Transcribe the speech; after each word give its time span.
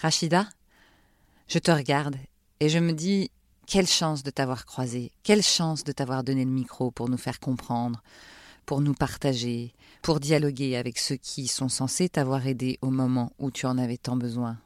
Rachida, 0.00 0.48
je 1.48 1.58
te 1.58 1.72
regarde 1.72 2.14
et 2.60 2.68
je 2.68 2.78
me 2.78 2.92
dis 2.92 3.32
quelle 3.66 3.88
chance 3.88 4.22
de 4.22 4.30
t'avoir 4.30 4.64
croisé, 4.64 5.10
quelle 5.24 5.42
chance 5.42 5.82
de 5.82 5.90
t'avoir 5.90 6.22
donné 6.22 6.44
le 6.44 6.52
micro 6.52 6.92
pour 6.92 7.08
nous 7.08 7.16
faire 7.16 7.40
comprendre, 7.40 8.00
pour 8.64 8.80
nous 8.80 8.94
partager, 8.94 9.74
pour 10.02 10.20
dialoguer 10.20 10.76
avec 10.76 11.00
ceux 11.00 11.16
qui 11.16 11.48
sont 11.48 11.68
censés 11.68 12.08
t'avoir 12.08 12.46
aidé 12.46 12.78
au 12.80 12.90
moment 12.90 13.32
où 13.40 13.50
tu 13.50 13.66
en 13.66 13.76
avais 13.76 13.96
tant 13.96 14.16
besoin. 14.16 14.56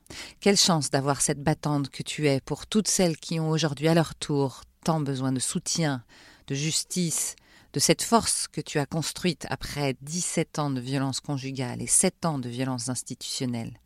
Quelle 0.40 0.58
chance 0.58 0.90
d'avoir 0.90 1.22
cette 1.22 1.42
battante 1.42 1.88
que 1.88 2.02
tu 2.02 2.28
es 2.28 2.42
pour 2.42 2.66
toutes 2.66 2.88
celles 2.88 3.16
qui 3.16 3.40
ont 3.40 3.48
aujourd'hui 3.48 3.88
à 3.88 3.94
leur 3.94 4.14
tour 4.14 4.60
tant 4.84 5.00
besoin 5.00 5.32
de 5.32 5.40
soutien, 5.40 6.04
de 6.46 6.54
justice, 6.54 7.36
de 7.72 7.80
cette 7.80 8.02
force 8.02 8.48
que 8.48 8.60
tu 8.60 8.78
as 8.78 8.84
construite 8.84 9.46
après 9.48 9.96
17 10.02 10.58
ans 10.58 10.70
de 10.70 10.80
violence 10.80 11.20
conjugale 11.20 11.80
et 11.80 11.86
7 11.86 12.26
ans 12.26 12.38
de 12.38 12.50
violence 12.50 12.90
institutionnelle. 12.90 13.78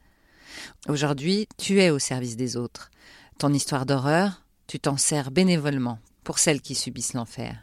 Aujourd'hui, 0.88 1.48
tu 1.58 1.80
es 1.80 1.90
au 1.90 1.98
service 1.98 2.36
des 2.36 2.56
autres. 2.56 2.90
Ton 3.38 3.52
histoire 3.52 3.86
d'horreur, 3.86 4.42
tu 4.66 4.80
t'en 4.80 4.96
sers 4.96 5.30
bénévolement 5.30 5.98
pour 6.24 6.38
celles 6.38 6.60
qui 6.60 6.74
subissent 6.74 7.14
l'enfer. 7.14 7.58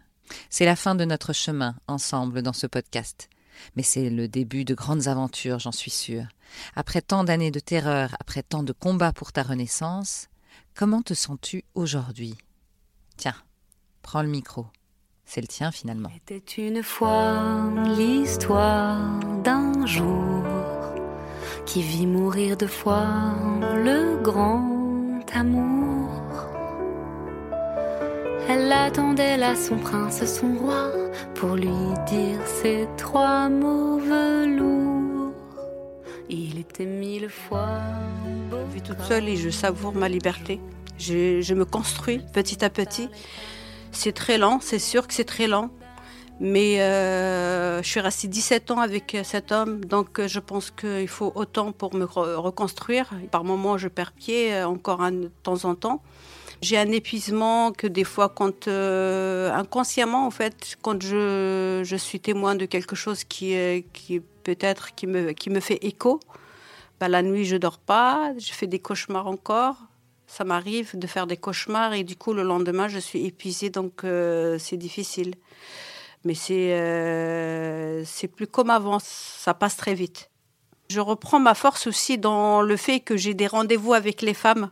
C'est 0.49 0.65
la 0.65 0.75
fin 0.75 0.95
de 0.95 1.05
notre 1.05 1.33
chemin 1.33 1.75
ensemble 1.87 2.41
dans 2.41 2.53
ce 2.53 2.67
podcast. 2.67 3.29
Mais 3.75 3.83
c'est 3.83 4.09
le 4.09 4.27
début 4.27 4.65
de 4.65 4.73
grandes 4.73 5.07
aventures, 5.07 5.59
j'en 5.59 5.71
suis 5.71 5.91
sûre. 5.91 6.25
Après 6.75 7.01
tant 7.01 7.23
d'années 7.23 7.51
de 7.51 7.59
terreur, 7.59 8.15
après 8.19 8.43
tant 8.43 8.63
de 8.63 8.73
combats 8.73 9.13
pour 9.13 9.31
ta 9.31 9.43
renaissance, 9.43 10.27
comment 10.75 11.01
te 11.01 11.13
sens-tu 11.13 11.63
aujourd'hui? 11.75 12.35
Tiens, 13.17 13.35
prends 14.01 14.23
le 14.23 14.29
micro. 14.29 14.67
C'est 15.25 15.41
le 15.41 15.47
tien 15.47 15.71
finalement. 15.71 16.09
C'était 16.13 16.67
une 16.67 16.83
fois 16.83 17.71
l'histoire 17.97 19.19
d'un 19.43 19.85
jour 19.85 20.62
qui 21.65 21.81
vit 21.81 22.07
mourir 22.07 22.57
deux 22.57 22.67
fois 22.67 23.07
le 23.75 24.21
grand 24.21 25.23
amour. 25.33 26.09
Elle 28.49 28.71
attendait 28.71 29.37
là 29.37 29.55
son 29.55 29.77
prince, 29.77 30.23
son 30.25 30.55
roi, 30.55 30.91
pour 31.35 31.55
lui 31.55 31.69
dire 32.07 32.39
ces 32.45 32.87
trois 32.97 33.49
mots 33.49 33.97
velours. 33.97 35.33
Il 36.29 36.59
était 36.59 36.85
mille 36.85 37.29
fois. 37.29 37.79
Je 38.51 38.73
vis 38.73 38.81
toute 38.81 39.01
seule 39.01 39.29
et 39.29 39.37
je 39.37 39.49
savoure 39.49 39.93
ma 39.93 40.09
liberté. 40.09 40.59
Je, 40.97 41.41
je 41.41 41.53
me 41.53 41.65
construis 41.65 42.19
petit 42.33 42.63
à 42.63 42.69
petit. 42.69 43.09
C'est 43.91 44.13
très 44.13 44.37
lent, 44.37 44.59
c'est 44.61 44.79
sûr 44.79 45.07
que 45.07 45.13
c'est 45.13 45.23
très 45.23 45.47
lent. 45.47 45.69
Mais 46.45 46.81
euh, 46.81 47.81
je 47.81 47.87
suis 47.87 48.01
restée 48.01 48.27
17 48.27 48.71
ans 48.71 48.79
avec 48.79 49.15
cet 49.23 49.53
homme, 49.53 49.85
donc 49.85 50.19
je 50.27 50.39
pense 50.41 50.71
qu'il 50.71 51.07
faut 51.07 51.31
autant 51.35 51.71
pour 51.71 51.95
me 51.95 52.03
reconstruire. 52.03 53.09
Par 53.31 53.45
moments, 53.45 53.77
je 53.77 53.87
perds 53.87 54.11
pied, 54.11 54.53
euh, 54.53 54.67
encore 54.67 55.09
de 55.09 55.31
temps 55.41 55.63
en 55.63 55.73
temps. 55.73 56.03
J'ai 56.61 56.77
un 56.77 56.91
épuisement 56.91 57.71
que 57.71 57.87
des 57.87 58.03
fois, 58.03 58.27
quand 58.27 58.67
euh, 58.67 59.53
inconsciemment, 59.53 60.27
en 60.27 60.31
fait, 60.31 60.75
quand 60.81 61.01
je, 61.01 61.81
je, 61.85 61.95
suis 61.95 62.19
témoin 62.19 62.55
de 62.55 62.65
quelque 62.65 62.97
chose 62.97 63.23
qui, 63.23 63.55
qui 63.93 64.19
peut-être 64.19 64.95
qui 64.95 65.07
me, 65.07 65.31
qui 65.31 65.49
me 65.49 65.61
fait 65.61 65.79
écho, 65.85 66.19
bah, 66.99 67.07
la 67.07 67.21
nuit, 67.21 67.45
je 67.45 67.55
dors 67.55 67.77
pas, 67.77 68.33
je 68.37 68.51
fais 68.51 68.67
des 68.67 68.79
cauchemars 68.79 69.27
encore. 69.27 69.77
Ça 70.27 70.43
m'arrive 70.43 70.97
de 70.99 71.07
faire 71.07 71.25
des 71.25 71.37
cauchemars 71.37 71.93
et 71.93 72.03
du 72.03 72.17
coup, 72.17 72.33
le 72.33 72.43
lendemain, 72.43 72.89
je 72.89 72.99
suis 72.99 73.25
épuisée, 73.25 73.69
donc 73.69 74.03
euh, 74.03 74.57
c'est 74.59 74.77
difficile. 74.77 75.35
Mais 76.25 76.35
c'est 76.35 76.73
euh, 76.73 78.03
c'est 78.05 78.27
plus 78.27 78.47
comme 78.47 78.69
avant, 78.69 78.99
ça 78.99 79.53
passe 79.53 79.77
très 79.77 79.93
vite. 79.93 80.29
Je 80.89 80.99
reprends 80.99 81.39
ma 81.39 81.53
force 81.53 81.87
aussi 81.87 82.17
dans 82.17 82.61
le 82.61 82.77
fait 82.77 82.99
que 82.99 83.17
j'ai 83.17 83.33
des 83.33 83.47
rendez-vous 83.47 83.93
avec 83.93 84.21
les 84.21 84.33
femmes 84.33 84.69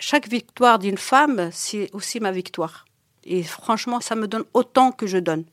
chaque 0.00 0.28
victoire 0.28 0.78
d'une 0.78 0.98
femme, 0.98 1.50
c'est 1.52 1.90
aussi 1.92 2.20
ma 2.20 2.30
victoire. 2.30 2.84
Et 3.24 3.42
franchement, 3.42 4.00
ça 4.00 4.14
me 4.14 4.28
donne 4.28 4.44
autant 4.54 4.92
que 4.92 5.06
je 5.06 5.18
donne. 5.18 5.44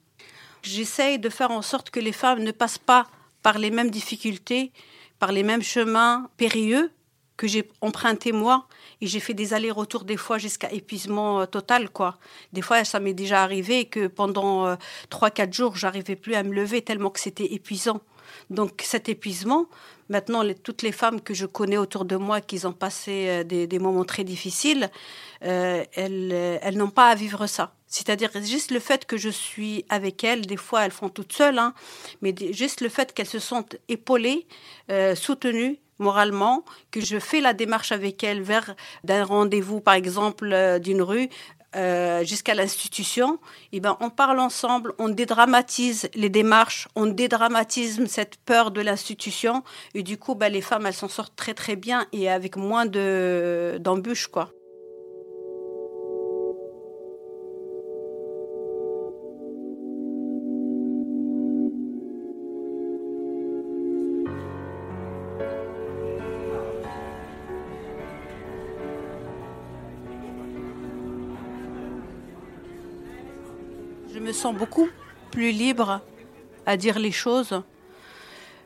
J'essaye 0.62 1.20
de 1.20 1.30
faire 1.30 1.52
en 1.52 1.62
sorte 1.62 1.90
que 1.90 2.00
les 2.00 2.12
femmes 2.12 2.44
ne 2.44 2.52
passent 2.52 2.78
pas 2.78 3.08
par 3.42 3.58
les 3.58 3.72
mêmes 3.72 3.90
difficultés, 3.90 4.72
par 5.20 5.32
les 5.32 5.44
mêmes 5.44 5.62
chemins 5.62 6.30
périlleux 6.38 6.92
que 7.38 7.48
j'ai 7.48 7.68
emprunté 7.82 8.32
moi. 8.32 8.68
Et 9.02 9.08
j'ai 9.08 9.20
fait 9.20 9.34
des 9.34 9.54
allers-retours 9.54 10.04
des 10.04 10.18
fois 10.18 10.38
jusqu'à 10.38 10.72
épuisement 10.72 11.42
euh, 11.42 11.46
total, 11.46 11.90
quoi. 11.90 12.18
Des 12.54 12.62
fois, 12.62 12.84
ça 12.84 13.00
m'est 13.00 13.14
déjà 13.14 13.44
arrivé 13.44 13.86
que 13.86 14.08
pendant 14.08 14.66
euh, 14.66 14.76
trois, 15.10 15.30
quatre 15.30 15.54
jours, 15.54 15.76
j'arrivais 15.76 16.16
plus 16.16 16.36
à 16.36 16.44
me 16.44 16.54
lever 16.54 16.82
tellement 16.82 17.10
que 17.10 17.20
c'était 17.20 17.54
épuisant. 17.54 18.02
Donc 18.50 18.82
cet 18.84 19.10
épuisement, 19.10 19.68
maintenant, 20.10 20.44
toutes 20.64 20.82
les 20.82 20.92
femmes 20.92 21.22
que 21.22 21.34
je 21.34 21.46
connais 21.46 21.78
autour 21.78 22.06
de 22.06 22.16
moi 22.16 22.42
qui 22.42 22.66
ont 22.66 22.74
passé 22.74 23.28
euh, 23.28 23.44
des, 23.44 23.80
moments 23.80 24.06
très 24.06 24.24
difficiles, 24.24 24.90
euh, 25.44 25.84
euh, 25.98 26.58
elles, 26.62 26.78
n'ont 26.78 26.90
pas 26.90 27.10
à 27.10 27.16
vivre 27.16 27.48
ça. 27.48 27.74
C'est-à-dire 27.88 28.30
juste 28.44 28.72
le 28.72 28.80
fait 28.80 29.06
que 29.06 29.18
je 29.18 29.30
suis 29.30 29.86
avec 29.90 30.24
elles, 30.24 30.46
des 30.46 30.58
fois 30.58 30.86
elles 30.86 30.92
font 30.92 31.10
toutes 31.10 31.34
seules, 31.34 31.60
hein, 31.60 31.74
mais 32.22 32.36
juste 32.52 32.82
le 32.82 32.90
fait 32.90 33.14
qu'elles 33.14 33.28
se 33.28 33.40
sentent 33.40 33.78
épaulées, 33.88 34.48
soutenues 35.16 35.80
moralement, 36.00 36.64
que 36.92 37.02
je 37.02 37.20
fais 37.20 37.42
la 37.42 37.54
démarche 37.54 37.92
avec 37.92 38.24
elles 38.24 38.42
vers 38.42 38.76
d'un 39.04 39.24
rendez-vous, 39.24 39.82
par 39.82 39.94
exemple, 39.94 40.80
d'une 40.80 41.02
rue, 41.02 41.30
euh, 41.76 42.24
jusqu'à 42.24 42.54
l'institution, 42.54 43.38
eh 43.74 43.82
ben, 43.82 43.98
on 44.00 44.10
parle 44.10 44.40
ensemble, 44.40 44.94
on 44.98 45.10
dédramatise 45.10 46.10
les 46.14 46.30
démarches, 46.30 46.88
on 46.96 47.06
dédramatise 47.06 48.06
cette 48.06 48.38
peur 48.38 48.72
de 48.72 48.80
l'institution, 48.80 49.62
et 49.94 50.02
du 50.02 50.18
coup, 50.18 50.36
ben, 50.36 50.52
les 50.52 50.62
femmes, 50.62 50.86
elles 50.86 50.94
s'en 50.94 51.10
sortent 51.10 51.36
très 51.36 51.54
très 51.54 51.76
bien 51.76 52.08
et 52.14 52.30
avec 52.30 52.56
moins 52.56 52.86
d'embûches, 52.86 54.28
quoi. 54.28 54.52
Sens 74.36 74.54
beaucoup 74.54 74.90
plus 75.32 75.52
libre 75.52 76.02
à 76.66 76.78
dire 76.78 77.00
les 77.00 77.12
choses. 77.12 77.62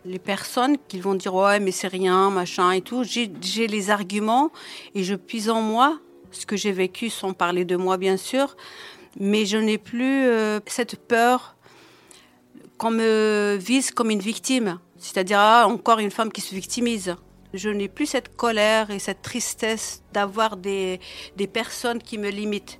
Les 0.03 0.19
personnes 0.19 0.77
qui 0.87 0.99
vont 0.99 1.13
dire 1.13 1.35
ouais 1.35 1.59
mais 1.59 1.71
c'est 1.71 1.87
rien, 1.87 2.29
machin 2.31 2.71
et 2.71 2.81
tout, 2.81 3.03
j'ai 3.03 3.67
les 3.67 3.89
arguments 3.89 4.51
et 4.95 5.03
je 5.03 5.15
puise 5.15 5.49
en 5.49 5.61
moi 5.61 5.99
ce 6.31 6.45
que 6.45 6.57
j'ai 6.57 6.71
vécu 6.71 7.09
sans 7.09 7.33
parler 7.33 7.65
de 7.65 7.75
moi 7.75 7.97
bien 7.97 8.17
sûr, 8.17 8.55
mais 9.19 9.45
je 9.45 9.57
n'ai 9.57 9.77
plus 9.77 10.25
euh, 10.25 10.59
cette 10.67 10.95
peur 10.95 11.55
qu'on 12.77 12.91
me 12.91 13.57
vise 13.59 13.91
comme 13.91 14.09
une 14.09 14.19
victime, 14.19 14.79
c'est-à-dire 14.97 15.39
ah, 15.39 15.67
encore 15.67 15.99
une 15.99 16.11
femme 16.11 16.31
qui 16.31 16.41
se 16.41 16.55
victimise. 16.55 17.15
Je 17.53 17.69
n'ai 17.69 17.89
plus 17.89 18.05
cette 18.05 18.35
colère 18.35 18.89
et 18.91 18.99
cette 18.99 19.21
tristesse 19.21 20.03
d'avoir 20.13 20.55
des, 20.55 20.99
des 21.35 21.47
personnes 21.47 22.01
qui 22.01 22.17
me 22.17 22.29
limitent. 22.29 22.79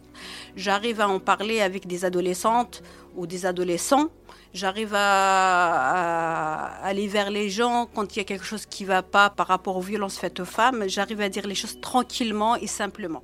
J'arrive 0.55 1.01
à 1.01 1.07
en 1.07 1.19
parler 1.19 1.61
avec 1.61 1.87
des 1.87 2.05
adolescentes 2.05 2.83
ou 3.15 3.27
des 3.27 3.45
adolescents. 3.45 4.09
J'arrive 4.53 4.93
à, 4.95 6.83
aller 6.83 7.07
vers 7.07 7.29
les 7.29 7.49
gens 7.49 7.87
quand 7.93 8.15
il 8.15 8.19
y 8.19 8.21
a 8.21 8.25
quelque 8.25 8.45
chose 8.45 8.65
qui 8.65 8.83
ne 8.83 8.89
va 8.89 9.03
pas 9.03 9.29
par 9.29 9.47
rapport 9.47 9.77
aux 9.77 9.81
violences 9.81 10.17
faites 10.17 10.39
aux 10.39 10.45
femmes. 10.45 10.85
J'arrive 10.87 11.21
à 11.21 11.29
dire 11.29 11.45
les 11.45 11.55
choses 11.55 11.79
tranquillement 11.81 12.55
et 12.55 12.67
simplement. 12.67 13.23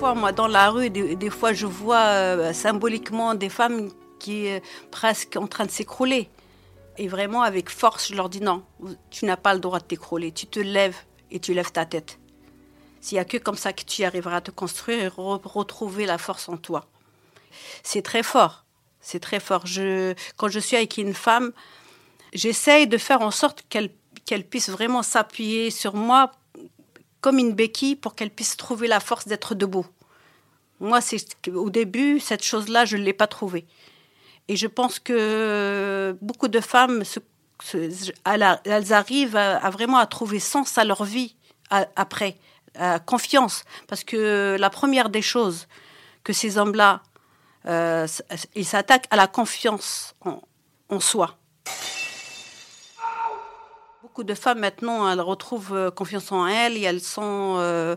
Moi, 0.00 0.32
dans 0.32 0.46
la 0.46 0.70
rue, 0.70 0.90
des, 0.90 1.30
fois, 1.30 1.52
je 1.52 1.66
vois 1.66 2.04
euh, 2.06 2.52
symboliquement 2.52 3.34
des 3.34 3.48
femmes 3.48 3.90
qui 4.18 4.48
sont 4.48 4.60
presque 4.90 5.36
en 5.36 5.46
train 5.46 5.66
de 5.66 5.70
s'écrouler. 5.70 6.28
Et 6.98 7.08
vraiment, 7.08 7.42
avec 7.42 7.68
force, 7.68 8.08
je 8.08 8.14
leur 8.14 8.28
dis 8.28 8.40
non, 8.40 8.62
tu 9.10 9.26
n'as 9.26 9.36
pas 9.36 9.54
le 9.54 9.60
droit 9.60 9.78
de 9.78 9.84
t'écrouler. 9.84 10.32
Tu 10.32 10.46
te 10.46 10.60
lèves 10.60 10.96
et 11.30 11.40
tu 11.40 11.52
lèves 11.52 11.72
ta 11.72 11.84
tête. 11.84 12.18
S'il 13.00 13.16
n'y 13.16 13.20
a 13.20 13.24
que 13.24 13.36
comme 13.36 13.56
ça 13.56 13.72
que 13.72 13.84
tu 13.84 14.04
arriveras 14.04 14.36
à 14.36 14.40
te 14.40 14.50
construire 14.50 15.02
et 15.02 15.08
retrouver 15.08 16.06
la 16.06 16.18
force 16.18 16.48
en 16.48 16.56
toi. 16.56 16.86
C'est 17.82 18.02
très 18.02 18.22
fort. 18.22 18.64
C'est 19.00 19.20
très 19.20 19.40
fort. 19.40 19.66
Je, 19.66 20.14
quand 20.36 20.48
je 20.48 20.58
suis 20.58 20.76
avec 20.76 20.96
une 20.96 21.14
femme, 21.14 21.52
j'essaye 22.32 22.86
de 22.86 22.98
faire 22.98 23.20
en 23.20 23.30
sorte 23.30 23.64
qu'elle 23.68 23.90
qu'elle 24.24 24.44
puisse 24.44 24.70
vraiment 24.70 25.04
s'appuyer 25.04 25.70
sur 25.70 25.94
moi 25.94 26.32
comme 27.20 27.38
une 27.38 27.52
béquille 27.52 27.96
pour 27.96 28.14
qu'elle 28.14 28.30
puisse 28.30 28.56
trouver 28.56 28.88
la 28.88 29.00
force 29.00 29.26
d'être 29.26 29.54
debout. 29.54 29.86
Moi, 30.80 31.00
c'est 31.00 31.26
au 31.48 31.70
début, 31.70 32.20
cette 32.20 32.44
chose-là, 32.44 32.84
je 32.84 32.96
ne 32.96 33.02
l'ai 33.02 33.12
pas 33.12 33.26
trouvée. 33.26 33.66
Et 34.48 34.56
je 34.56 34.66
pense 34.66 34.98
que 34.98 36.16
beaucoup 36.20 36.48
de 36.48 36.60
femmes, 36.60 37.02
elles 38.24 38.92
arrivent 38.92 39.36
à, 39.36 39.70
vraiment 39.70 39.98
à 39.98 40.06
trouver 40.06 40.38
sens 40.38 40.78
à 40.78 40.84
leur 40.84 41.04
vie 41.04 41.34
après, 41.70 42.36
confiance. 43.06 43.64
Parce 43.88 44.04
que 44.04 44.56
la 44.58 44.70
première 44.70 45.08
des 45.08 45.22
choses 45.22 45.66
que 46.22 46.32
ces 46.32 46.58
hommes-là, 46.58 47.02
euh, 47.66 48.06
ils 48.54 48.64
s'attaquent 48.64 49.06
à 49.10 49.16
la 49.16 49.26
confiance 49.26 50.14
en, 50.88 51.00
soi. 51.00 51.38
De 54.24 54.34
femmes 54.34 54.60
maintenant, 54.60 55.10
elles 55.10 55.20
retrouvent 55.20 55.74
euh, 55.74 55.90
confiance 55.90 56.32
en 56.32 56.46
elles 56.46 56.82
elles 56.84 57.00
sont, 57.00 57.56
euh, 57.58 57.96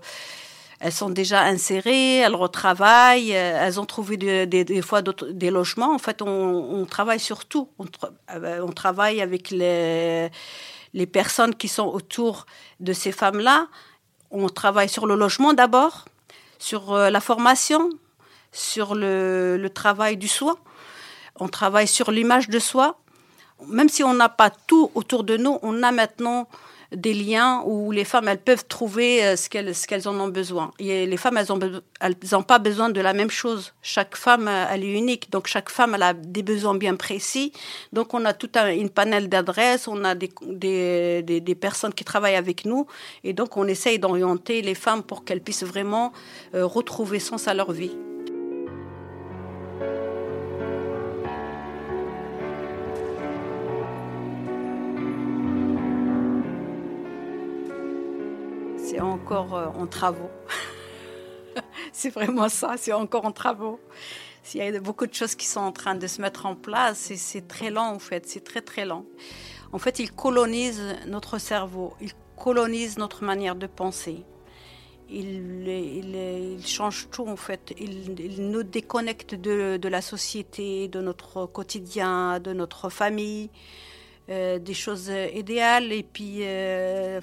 elles 0.79 0.91
sont 0.91 1.09
déjà 1.09 1.41
insérées, 1.41 2.17
elles 2.17 2.35
retravaillent, 2.35 3.31
elles 3.31 3.79
ont 3.79 3.85
trouvé 3.85 4.17
des, 4.17 4.81
fois 4.81 5.01
des 5.01 5.51
logements. 5.51 5.93
En 5.93 5.99
fait, 5.99 6.21
on, 6.21 6.85
travaille 6.85 7.19
sur 7.19 7.45
tout. 7.45 7.69
On, 7.79 8.71
travaille 8.71 9.21
avec 9.21 9.51
les, 9.51 10.29
les 10.93 11.05
personnes 11.05 11.55
qui 11.55 11.67
sont 11.67 11.87
autour 11.87 12.45
de 12.79 12.93
ces 12.93 13.11
femmes-là. 13.11 13.67
On 14.31 14.47
travaille 14.49 14.89
sur 14.89 15.05
le 15.05 15.15
logement 15.15 15.53
d'abord, 15.53 16.05
sur 16.59 16.95
la 16.95 17.19
formation, 17.19 17.89
sur 18.51 18.95
le, 18.95 19.67
travail 19.73 20.17
du 20.17 20.27
soi, 20.27 20.57
on 21.39 21.47
travaille 21.47 21.87
sur 21.87 22.11
l'image 22.11 22.49
de 22.49 22.59
soi. 22.59 22.99
Même 23.67 23.89
si 23.89 24.03
on 24.03 24.13
n'a 24.13 24.29
pas 24.29 24.49
tout 24.49 24.91
autour 24.95 25.23
de 25.23 25.37
nous, 25.37 25.59
on 25.61 25.83
a 25.83 25.91
maintenant 25.91 26.47
des 26.95 27.13
liens 27.13 27.61
où 27.65 27.91
les 27.91 28.03
femmes 28.03 28.27
elles 28.27 28.39
peuvent 28.39 28.65
trouver 28.67 29.23
euh, 29.23 29.35
ce 29.35 29.47
qu'elles 29.49 30.07
en 30.07 30.19
ont 30.19 30.27
besoin. 30.27 30.71
Et 30.79 31.05
les 31.05 31.17
femmes 31.17 31.37
elles 31.37 31.47
n'ont 32.31 32.43
pas 32.43 32.59
besoin 32.59 32.89
de 32.89 33.01
la 33.01 33.13
même 33.13 33.29
chose. 33.29 33.73
Chaque 33.81 34.15
femme 34.15 34.47
euh, 34.47 34.65
elle 34.71 34.83
est 34.83 34.97
unique, 34.97 35.29
donc 35.31 35.47
chaque 35.47 35.69
femme 35.69 35.93
elle 35.95 36.03
a 36.03 36.13
des 36.13 36.41
besoins 36.41 36.75
bien 36.75 36.95
précis. 36.95 37.51
Donc 37.93 38.13
on 38.13 38.25
a 38.25 38.33
tout 38.33 38.49
un 38.55 38.69
une 38.69 38.89
panel 38.89 39.29
d'adresses, 39.29 39.87
on 39.87 40.03
a 40.03 40.15
des, 40.15 41.57
personnes 41.59 41.93
qui 41.93 42.03
travaillent 42.03 42.35
avec 42.35 42.65
nous 42.65 42.87
et 43.23 43.33
donc 43.33 43.57
on 43.57 43.67
essaye 43.67 43.99
d'orienter 43.99 44.61
les 44.61 44.75
femmes 44.75 45.03
pour 45.03 45.25
qu'elles 45.25 45.41
puissent 45.41 45.63
vraiment 45.63 46.11
euh, 46.55 46.65
retrouver 46.65 47.19
sens 47.19 47.47
à 47.47 47.53
leur 47.53 47.71
vie. 47.71 47.91
C'est 58.89 59.01
encore 59.01 59.55
euh, 59.55 59.67
en 59.67 59.85
travaux. 59.85 60.31
c'est 61.93 62.09
vraiment 62.09 62.49
ça, 62.49 62.75
c'est 62.77 62.93
encore 62.93 63.25
en 63.25 63.31
travaux. 63.31 63.79
Il 64.53 64.63
y 64.63 64.63
a 64.63 64.79
beaucoup 64.79 65.05
de 65.05 65.13
choses 65.13 65.35
qui 65.35 65.45
sont 65.45 65.59
en 65.59 65.71
train 65.71 65.93
de 65.93 66.07
se 66.07 66.21
mettre 66.21 66.47
en 66.47 66.55
place 66.55 67.11
et 67.11 67.17
c'est 67.17 67.47
très 67.47 67.69
lent 67.69 67.91
en 67.91 67.99
fait, 67.99 68.27
c'est 68.27 68.43
très 68.43 68.61
très 68.61 68.85
lent. 68.85 69.05
En 69.71 69.77
fait, 69.77 69.99
ils 69.99 70.11
colonisent 70.11 70.95
notre 71.05 71.37
cerveau, 71.37 71.93
ils 72.01 72.13
colonisent 72.35 72.97
notre 72.97 73.23
manière 73.23 73.55
de 73.55 73.67
penser. 73.67 74.25
Ils, 75.11 75.67
ils, 75.67 76.65
changent 76.65 77.09
tout 77.11 77.27
en 77.27 77.35
fait. 77.35 77.73
Ils, 77.79 78.49
nous 78.49 78.63
déconnectent 78.63 79.35
de, 79.35 79.87
la 79.87 80.01
société, 80.01 80.87
de 80.87 81.01
notre 81.01 81.45
quotidien, 81.45 82.39
de 82.39 82.53
notre 82.53 82.89
famille, 82.89 83.51
euh, 84.29 84.57
des 84.57 84.73
choses 84.73 85.11
idéales 85.35 85.91
et 85.91 86.03
puis 86.03 86.39
euh, 86.41 87.19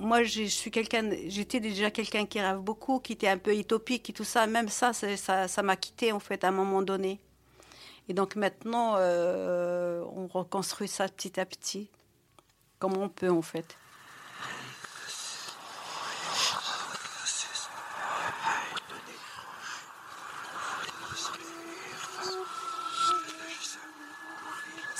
moi, 0.00 0.24
je 0.24 0.44
suis 0.44 0.70
quelqu'un, 0.70 1.10
j'étais 1.28 1.60
déjà 1.60 1.90
quelqu'un 1.90 2.26
qui 2.26 2.40
rêve 2.40 2.58
beaucoup, 2.58 2.98
qui 3.00 3.12
était 3.12 3.28
un 3.28 3.38
peu 3.38 3.54
utopique 3.56 4.10
et 4.10 4.12
tout 4.12 4.24
ça. 4.24 4.46
Même 4.46 4.68
ça, 4.68 4.92
ça, 4.92 5.62
m'a 5.62 5.76
quitté 5.76 6.12
en 6.12 6.18
fait 6.18 6.42
à 6.42 6.48
un 6.48 6.52
moment 6.52 6.82
donné. 6.82 7.20
Et 8.08 8.14
donc 8.14 8.34
maintenant, 8.34 8.94
euh, 8.96 10.02
on 10.16 10.26
reconstruit 10.26 10.88
ça 10.88 11.06
petit 11.08 11.38
à 11.38 11.46
petit, 11.46 11.88
comme 12.78 12.96
on 12.96 13.08
peut 13.08 13.30
en 13.30 13.42
fait. 13.42 13.76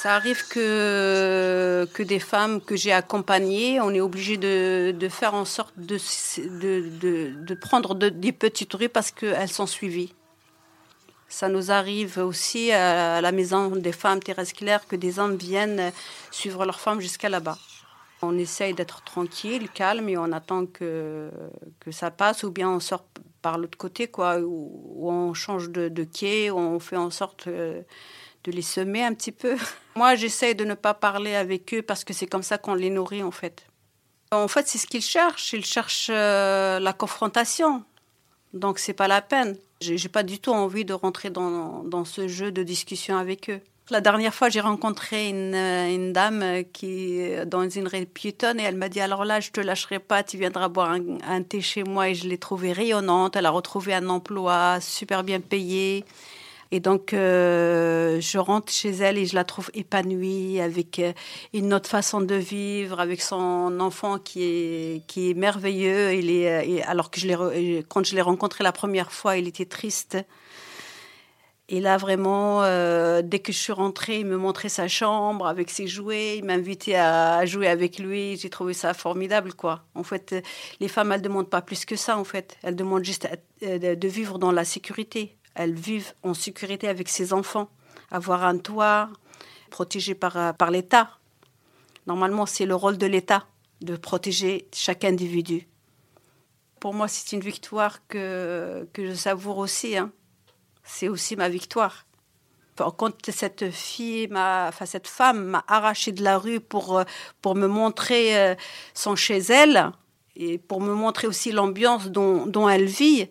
Ça 0.02 0.14
arrive 0.14 0.48
que, 0.48 1.86
que 1.92 2.02
des 2.02 2.20
femmes 2.20 2.62
que 2.62 2.74
j'ai 2.74 2.90
accompagnées, 2.90 3.82
on 3.82 3.90
est 3.90 4.00
obligé 4.00 4.38
de, 4.38 4.94
de, 4.98 5.08
faire 5.10 5.34
en 5.34 5.44
sorte 5.44 5.74
de, 5.76 5.98
de, 6.58 7.34
de, 7.34 7.54
prendre 7.54 7.94
des 7.94 8.32
petites 8.32 8.72
rues 8.72 8.88
parce 8.88 9.10
qu'elles 9.10 9.50
sont 9.50 9.66
suivies. 9.66 10.14
Ça 11.28 11.50
nous 11.50 11.70
arrive 11.70 12.16
aussi 12.16 12.72
à 12.72 13.20
la 13.20 13.30
maison 13.30 13.76
des 13.76 13.92
femmes 13.92 14.20
Thérèse 14.20 14.54
Claire 14.54 14.86
que 14.86 14.96
des 14.96 15.18
hommes 15.18 15.36
viennent 15.36 15.92
suivre 16.30 16.64
leurs 16.64 16.80
femmes 16.80 17.02
jusqu'à 17.02 17.28
là-bas. 17.28 17.58
On 18.22 18.38
essaye 18.38 18.72
d'être 18.72 19.04
tranquille, 19.04 19.68
calme 19.68 20.08
et 20.08 20.16
on 20.16 20.32
attend 20.32 20.64
que, 20.64 21.30
que 21.78 21.90
ça 21.90 22.10
passe 22.10 22.42
ou 22.42 22.50
bien 22.50 22.70
on 22.70 22.80
sort 22.80 23.04
par 23.42 23.58
l'autre 23.58 23.76
côté, 23.76 24.08
quoi, 24.08 24.38
ou, 24.40 25.10
on 25.10 25.34
change 25.34 25.68
de, 25.68 26.04
quai, 26.04 26.50
ou 26.50 26.56
on 26.56 26.80
fait 26.80 26.96
en 26.96 27.10
sorte. 27.10 27.48
Euh, 27.48 27.82
de 28.44 28.52
les 28.52 28.62
semer 28.62 29.04
un 29.04 29.14
petit 29.14 29.32
peu. 29.32 29.56
Moi, 29.96 30.14
j'essaye 30.14 30.54
de 30.54 30.64
ne 30.64 30.74
pas 30.74 30.94
parler 30.94 31.34
avec 31.34 31.74
eux 31.74 31.82
parce 31.82 32.04
que 32.04 32.12
c'est 32.12 32.26
comme 32.26 32.42
ça 32.42 32.58
qu'on 32.58 32.74
les 32.74 32.90
nourrit, 32.90 33.22
en 33.22 33.30
fait. 33.30 33.66
En 34.30 34.48
fait, 34.48 34.68
c'est 34.68 34.78
ce 34.78 34.86
qu'ils 34.86 35.02
cherchent. 35.02 35.52
Ils 35.52 35.64
cherchent 35.64 36.10
euh, 36.10 36.78
la 36.78 36.92
confrontation. 36.92 37.82
Donc, 38.54 38.78
c'est 38.78 38.92
pas 38.92 39.08
la 39.08 39.22
peine. 39.22 39.56
J'ai 39.80 40.08
pas 40.08 40.22
du 40.22 40.38
tout 40.38 40.52
envie 40.52 40.84
de 40.84 40.92
rentrer 40.92 41.30
dans, 41.30 42.04
ce 42.04 42.28
jeu 42.28 42.52
de 42.52 42.62
discussion 42.62 43.16
avec 43.16 43.50
eux. 43.50 43.60
La 43.88 44.00
dernière 44.00 44.32
fois, 44.32 44.48
j'ai 44.50 44.60
rencontré 44.60 45.28
une, 45.28 45.54
euh, 45.54 46.12
dame 46.12 46.62
qui 46.72 47.22
dans 47.46 47.68
une 47.68 47.88
piétonne 48.06 48.60
et 48.60 48.62
elle 48.62 48.76
m'a 48.76 48.88
dit 48.88 49.00
alors 49.00 49.24
là, 49.24 49.40
je 49.40 49.50
te 49.50 49.60
lâcherai 49.60 49.98
pas, 49.98 50.22
tu 50.22 50.36
viendras 50.36 50.68
boire 50.68 50.92
un, 50.92 51.18
un 51.26 51.42
thé 51.42 51.60
chez 51.60 51.82
moi 51.82 52.08
et 52.08 52.14
je 52.14 52.28
l'ai 52.28 52.38
trouvée 52.38 52.72
rayonnante. 52.72 53.34
Elle 53.34 53.46
a 53.46 53.50
retrouvé 53.50 53.94
un 53.94 54.08
emploi 54.08 54.80
super 54.80 55.24
bien 55.24 55.40
payé. 55.40 56.04
Et 56.72 56.78
donc, 56.78 57.14
euh, 57.14 58.20
je 58.20 58.38
rentre 58.38 58.72
chez 58.72 58.90
elle 58.90 59.18
et 59.18 59.26
je 59.26 59.34
la 59.34 59.44
trouve 59.44 59.70
épanouie, 59.74 60.60
avec 60.60 61.00
euh, 61.00 61.12
une 61.52 61.74
autre 61.74 61.90
façon 61.90 62.20
de 62.20 62.34
vivre, 62.36 63.00
avec 63.00 63.22
son 63.22 63.80
enfant 63.80 64.18
qui 64.18 64.44
est, 64.44 65.06
qui 65.08 65.30
est 65.30 65.34
merveilleux. 65.34 66.10
Euh, 66.12 66.80
alors 66.86 67.10
que 67.10 67.18
je 67.20 67.80
quand 67.82 68.04
je 68.06 68.14
l'ai 68.14 68.22
rencontré 68.22 68.62
la 68.62 68.72
première 68.72 69.10
fois, 69.10 69.36
il 69.36 69.48
était 69.48 69.64
triste. 69.64 70.16
Et 71.68 71.80
là, 71.80 71.96
vraiment, 71.98 72.62
dès 73.22 73.38
que 73.38 73.52
je 73.52 73.58
suis 73.58 73.72
rentrée, 73.72 74.18
il 74.20 74.26
me 74.26 74.36
montrait 74.36 74.68
sa 74.68 74.88
chambre 74.88 75.46
avec 75.46 75.70
ses 75.70 75.86
jouets, 75.86 76.38
il 76.38 76.44
m'invitait 76.44 76.96
à 76.96 77.46
jouer 77.46 77.68
avec 77.68 78.00
lui. 78.00 78.36
J'ai 78.36 78.50
trouvé 78.50 78.74
ça 78.74 78.92
formidable, 78.92 79.54
quoi. 79.54 79.84
En 79.94 80.02
fait, 80.02 80.34
les 80.80 80.88
femmes, 80.88 81.12
elles 81.12 81.20
ne 81.20 81.24
demandent 81.24 81.48
pas 81.48 81.62
plus 81.62 81.84
que 81.84 81.94
ça, 81.94 82.18
en 82.18 82.24
fait. 82.24 82.58
Elles 82.64 82.74
demandent 82.74 83.04
juste 83.04 83.28
de 83.62 84.08
vivre 84.08 84.40
dans 84.40 84.50
la 84.50 84.64
sécurité 84.64 85.38
elles 85.60 85.74
vivent 85.74 86.14
en 86.22 86.32
sécurité 86.32 86.88
avec 86.88 87.10
ses 87.10 87.34
enfants, 87.34 87.68
avoir 88.10 88.44
un 88.44 88.56
toit 88.56 89.10
protégé 89.68 90.14
par, 90.14 90.38
euh, 90.38 90.52
par 90.54 90.70
l'État. 90.70 91.18
Normalement, 92.06 92.46
c'est 92.46 92.64
le 92.64 92.74
rôle 92.74 92.96
de 92.96 93.06
l'État 93.06 93.46
de 93.82 93.94
protéger 93.94 94.68
chaque 94.72 95.04
individu. 95.04 95.68
Pour 96.80 96.94
moi, 96.94 97.08
c'est 97.08 97.32
une 97.32 97.42
victoire 97.42 98.06
que, 98.08 98.88
que 98.94 99.06
je 99.06 99.12
savoure 99.12 99.58
aussi. 99.58 99.98
Hein. 99.98 100.10
C'est 100.82 101.08
aussi 101.08 101.36
ma 101.36 101.50
victoire. 101.50 102.06
Quand 102.96 103.30
cette 103.30 103.70
fille, 103.70 104.30
enfin, 104.32 104.86
cette 104.86 105.08
femme 105.08 105.44
m'a 105.44 105.64
arraché 105.68 106.12
de 106.12 106.24
la 106.24 106.38
rue 106.38 106.60
pour, 106.60 106.96
euh, 106.96 107.04
pour 107.42 107.54
me 107.54 107.66
montrer 107.66 108.38
euh, 108.38 108.54
son 108.94 109.14
chez 109.14 109.36
elle 109.36 109.92
et 110.36 110.56
pour 110.56 110.80
me 110.80 110.94
montrer 110.94 111.26
aussi 111.26 111.52
l'ambiance 111.52 112.06
dont, 112.06 112.46
dont 112.46 112.66
elle 112.66 112.86
vit, 112.86 113.28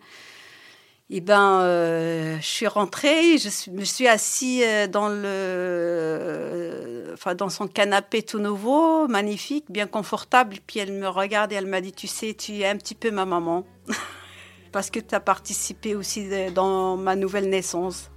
eh 1.12 1.22
ben, 1.22 1.62
euh, 1.62 2.38
je 2.40 2.46
suis 2.46 2.68
rentrée, 2.68 3.40
je 3.40 3.72
me 3.72 3.84
suis 3.84 4.08
assise 4.08 4.64
euh, 4.64 4.88
dans 4.88 5.10
le, 5.10 5.24
euh, 5.26 7.14
enfin, 7.16 7.34
dans 7.34 7.50
son 7.50 7.68
canapé 7.68 8.22
tout 8.22 8.38
nouveau, 8.38 9.08
magnifique, 9.08 9.66
bien 9.70 9.88
confortable. 9.88 10.58
Puis 10.68 10.80
elle 10.80 10.94
me 10.94 11.08
regarde 11.08 11.52
et 11.52 11.56
elle 11.56 11.66
m'a 11.66 11.82
dit, 11.82 11.94
tu 11.94 12.06
sais, 12.06 12.36
tu 12.36 12.60
es 12.60 12.68
un 12.68 12.76
petit 12.76 12.94
peu 12.94 13.10
ma 13.10 13.26
maman, 13.26 13.66
parce 14.72 14.92
que 14.92 15.00
tu 15.00 15.16
as 15.16 15.20
participé 15.20 15.96
aussi 15.96 16.30
dans 16.54 16.96
ma 16.96 17.16
nouvelle 17.16 17.50
naissance. 17.50 18.12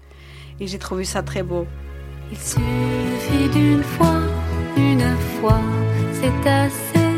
Et 0.61 0.67
j'ai 0.67 0.79
trouvé 0.79 1.05
ça 1.05 1.23
très 1.23 1.43
beau. 1.43 1.67
Il 2.31 2.39
suffit 2.39 3.49
d'une 3.55 3.83
fois, 3.83 4.21
une 4.77 5.17
fois, 5.41 5.61
c'est 6.13 6.49
assez. 6.49 7.09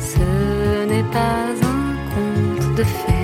Ce 0.00 0.84
n'est 0.86 1.04
pas 1.12 1.46
un 1.62 1.94
conte 2.14 2.74
de 2.74 2.82
fées. 2.82 3.15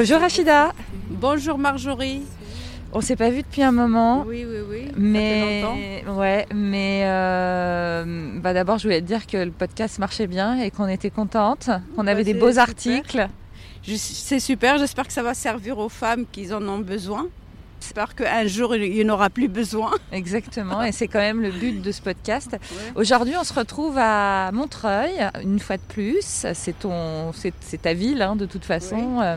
Bonjour 0.00 0.18
Rachida. 0.18 0.72
Bonjour 1.10 1.58
Marjorie. 1.58 2.22
On 2.94 3.02
s'est 3.02 3.16
pas 3.16 3.28
vu 3.28 3.42
depuis 3.42 3.62
un 3.62 3.70
moment. 3.70 4.24
Oui, 4.26 4.46
oui, 4.48 4.60
oui. 4.66 4.88
Mais 4.96 5.62
ouais, 6.08 6.46
mais 6.54 7.02
euh, 7.04 8.30
bah 8.40 8.54
d'abord 8.54 8.78
je 8.78 8.84
voulais 8.84 9.02
te 9.02 9.06
dire 9.06 9.26
que 9.26 9.36
le 9.36 9.50
podcast 9.50 9.98
marchait 9.98 10.26
bien 10.26 10.58
et 10.58 10.70
qu'on 10.70 10.88
était 10.88 11.10
contente, 11.10 11.68
qu'on 11.96 12.06
avait 12.06 12.24
des 12.24 12.32
beaux 12.32 12.58
articles. 12.58 13.28
C'est 13.84 14.40
super, 14.40 14.78
j'espère 14.78 15.06
que 15.06 15.12
ça 15.12 15.22
va 15.22 15.34
servir 15.34 15.76
aux 15.76 15.90
femmes 15.90 16.24
qui 16.32 16.50
en 16.54 16.66
ont 16.66 16.78
besoin. 16.78 17.26
J'espère 17.82 18.14
qu'un 18.14 18.46
jour, 18.46 18.74
il 18.74 18.92
n'y 18.92 19.04
en 19.04 19.12
aura 19.12 19.28
plus 19.28 19.48
besoin. 19.48 19.90
Exactement, 20.12 20.82
et 20.82 20.92
c'est 20.92 21.08
quand 21.08 21.18
même 21.18 21.42
le 21.42 21.50
but 21.50 21.82
de 21.82 21.92
ce 21.92 22.00
podcast. 22.00 22.56
Aujourd'hui, 22.94 23.34
on 23.38 23.44
se 23.44 23.52
retrouve 23.52 23.98
à 23.98 24.50
Montreuil, 24.50 25.28
une 25.44 25.60
fois 25.60 25.76
de 25.76 25.82
plus. 25.82 26.46
C'est 26.54 27.82
ta 27.82 27.92
ville, 27.92 28.22
hein, 28.22 28.34
de 28.34 28.46
toute 28.46 28.64
façon. 28.64 29.20
Euh, 29.20 29.36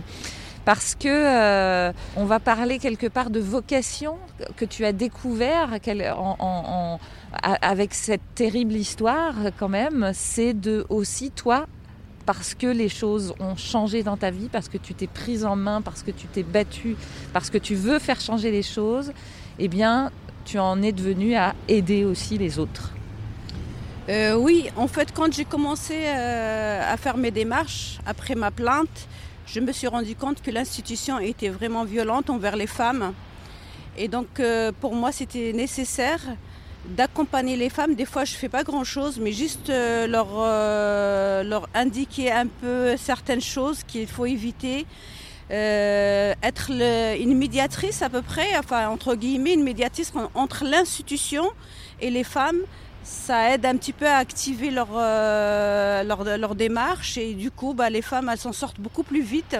parce 0.65 0.95
que 0.95 1.07
euh, 1.09 1.91
on 2.15 2.25
va 2.25 2.39
parler 2.39 2.79
quelque 2.79 3.07
part 3.07 3.29
de 3.29 3.39
vocation 3.39 4.17
que 4.55 4.65
tu 4.65 4.85
as 4.85 4.93
découvert 4.93 5.69
avec 7.41 7.93
cette 7.93 8.21
terrible 8.35 8.73
histoire 8.73 9.35
quand 9.57 9.69
même. 9.69 10.11
C'est 10.13 10.53
de 10.53 10.85
aussi 10.89 11.31
toi 11.31 11.67
parce 12.25 12.53
que 12.53 12.67
les 12.67 12.89
choses 12.89 13.33
ont 13.39 13.55
changé 13.55 14.03
dans 14.03 14.17
ta 14.17 14.31
vie, 14.31 14.49
parce 14.49 14.69
que 14.69 14.77
tu 14.77 14.93
t'es 14.93 15.07
prise 15.07 15.45
en 15.45 15.55
main, 15.55 15.81
parce 15.81 16.03
que 16.03 16.11
tu 16.11 16.27
t'es 16.27 16.43
battue, 16.43 16.95
parce 17.33 17.49
que 17.49 17.57
tu 17.57 17.75
veux 17.75 17.99
faire 17.99 18.19
changer 18.19 18.51
les 18.51 18.63
choses, 18.63 19.11
eh 19.59 19.67
bien, 19.67 20.11
tu 20.45 20.59
en 20.59 20.81
es 20.81 20.91
devenu 20.91 21.35
à 21.35 21.53
aider 21.67 22.05
aussi 22.05 22.37
les 22.37 22.59
autres. 22.59 22.91
Euh, 24.09 24.35
oui, 24.35 24.69
en 24.75 24.87
fait, 24.87 25.13
quand 25.13 25.33
j'ai 25.33 25.45
commencé 25.45 25.95
euh, 26.05 26.93
à 26.93 26.97
faire 26.97 27.17
mes 27.17 27.31
démarches 27.31 27.99
après 28.05 28.35
ma 28.35 28.51
plainte, 28.51 29.07
je 29.45 29.59
me 29.59 29.71
suis 29.71 29.87
rendu 29.87 30.15
compte 30.15 30.41
que 30.41 30.51
l'institution 30.51 31.19
était 31.19 31.49
vraiment 31.49 31.83
violente 31.83 32.29
envers 32.29 32.55
les 32.55 32.67
femmes. 32.67 33.13
Et 33.97 34.07
donc, 34.07 34.39
euh, 34.39 34.71
pour 34.79 34.95
moi, 34.95 35.11
c'était 35.11 35.53
nécessaire 35.53 36.21
d'accompagner 36.85 37.55
les 37.55 37.69
femmes. 37.69 37.95
Des 37.95 38.05
fois, 38.05 38.25
je 38.25 38.33
ne 38.33 38.37
fais 38.37 38.49
pas 38.49 38.63
grand-chose, 38.63 39.19
mais 39.19 39.31
juste 39.31 39.69
euh, 39.69 40.07
leur, 40.07 40.29
euh, 40.35 41.43
leur 41.43 41.69
indiquer 41.73 42.31
un 42.31 42.47
peu 42.47 42.95
certaines 42.97 43.41
choses 43.41 43.83
qu'il 43.83 44.07
faut 44.07 44.25
éviter. 44.25 44.85
Être 45.49 46.71
une 46.71 47.37
médiatrice 47.37 48.01
à 48.01 48.09
peu 48.09 48.23
près, 48.23 48.57
enfin 48.57 48.87
entre 48.87 49.13
guillemets, 49.13 49.53
une 49.53 49.61
médiatrice 49.63 50.11
entre 50.33 50.63
l'institution 50.63 51.45
et 52.01 52.09
les 52.09 52.23
femmes. 52.23 52.61
Ça 53.03 53.53
aide 53.53 53.65
un 53.65 53.75
petit 53.75 53.93
peu 53.93 54.07
à 54.07 54.17
activer 54.17 54.71
leur, 54.71 54.91
leur, 54.93 56.23
leur 56.37 56.55
démarche 56.55 57.17
et 57.17 57.33
du 57.33 57.51
coup, 57.51 57.73
bah, 57.73 57.89
les 57.89 58.01
femmes, 58.01 58.29
elles 58.29 58.37
s'en 58.37 58.53
sortent 58.53 58.79
beaucoup 58.79 59.03
plus 59.03 59.21
vite 59.21 59.57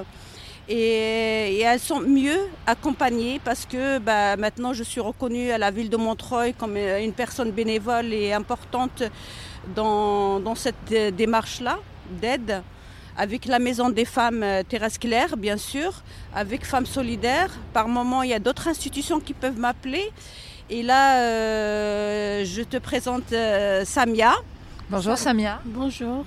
et, 0.69 1.59
elles 1.59 1.79
sont 1.79 1.99
mieux 1.99 2.39
accompagnées 2.65 3.41
parce 3.43 3.65
que 3.65 3.99
bah, 3.99 4.37
maintenant 4.37 4.73
je 4.73 4.83
suis 4.83 5.01
reconnue 5.01 5.51
à 5.51 5.57
la 5.57 5.71
ville 5.71 5.89
de 5.89 5.97
Montreuil 5.97 6.53
comme 6.53 6.77
une 6.77 7.13
personne 7.13 7.51
bénévole 7.51 8.13
et 8.13 8.31
importante 8.31 9.03
dans, 9.75 10.39
dans 10.39 10.55
cette 10.55 10.93
démarche-là 11.15 11.79
d'aide 12.21 12.63
avec 13.17 13.45
la 13.45 13.59
Maison 13.59 13.89
des 13.89 14.05
femmes 14.05 14.43
euh, 14.43 14.63
Thérèse 14.63 14.97
Claire, 14.97 15.37
bien 15.37 15.57
sûr, 15.57 16.01
avec 16.33 16.65
Femmes 16.65 16.85
Solidaires. 16.85 17.51
Par 17.71 17.87
moment, 17.87 18.23
il 18.23 18.31
y 18.31 18.33
a 18.33 18.39
d'autres 18.39 18.67
institutions 18.67 19.19
qui 19.19 19.33
peuvent 19.33 19.59
m'appeler. 19.59 20.11
Et 20.69 20.81
là, 20.81 21.19
euh, 21.19 22.45
je 22.45 22.61
te 22.61 22.77
présente 22.77 23.33
euh, 23.33 23.83
Samia. 23.85 24.33
Bonjour 24.89 25.17
Samia. 25.17 25.59
Bonjour. 25.65 26.23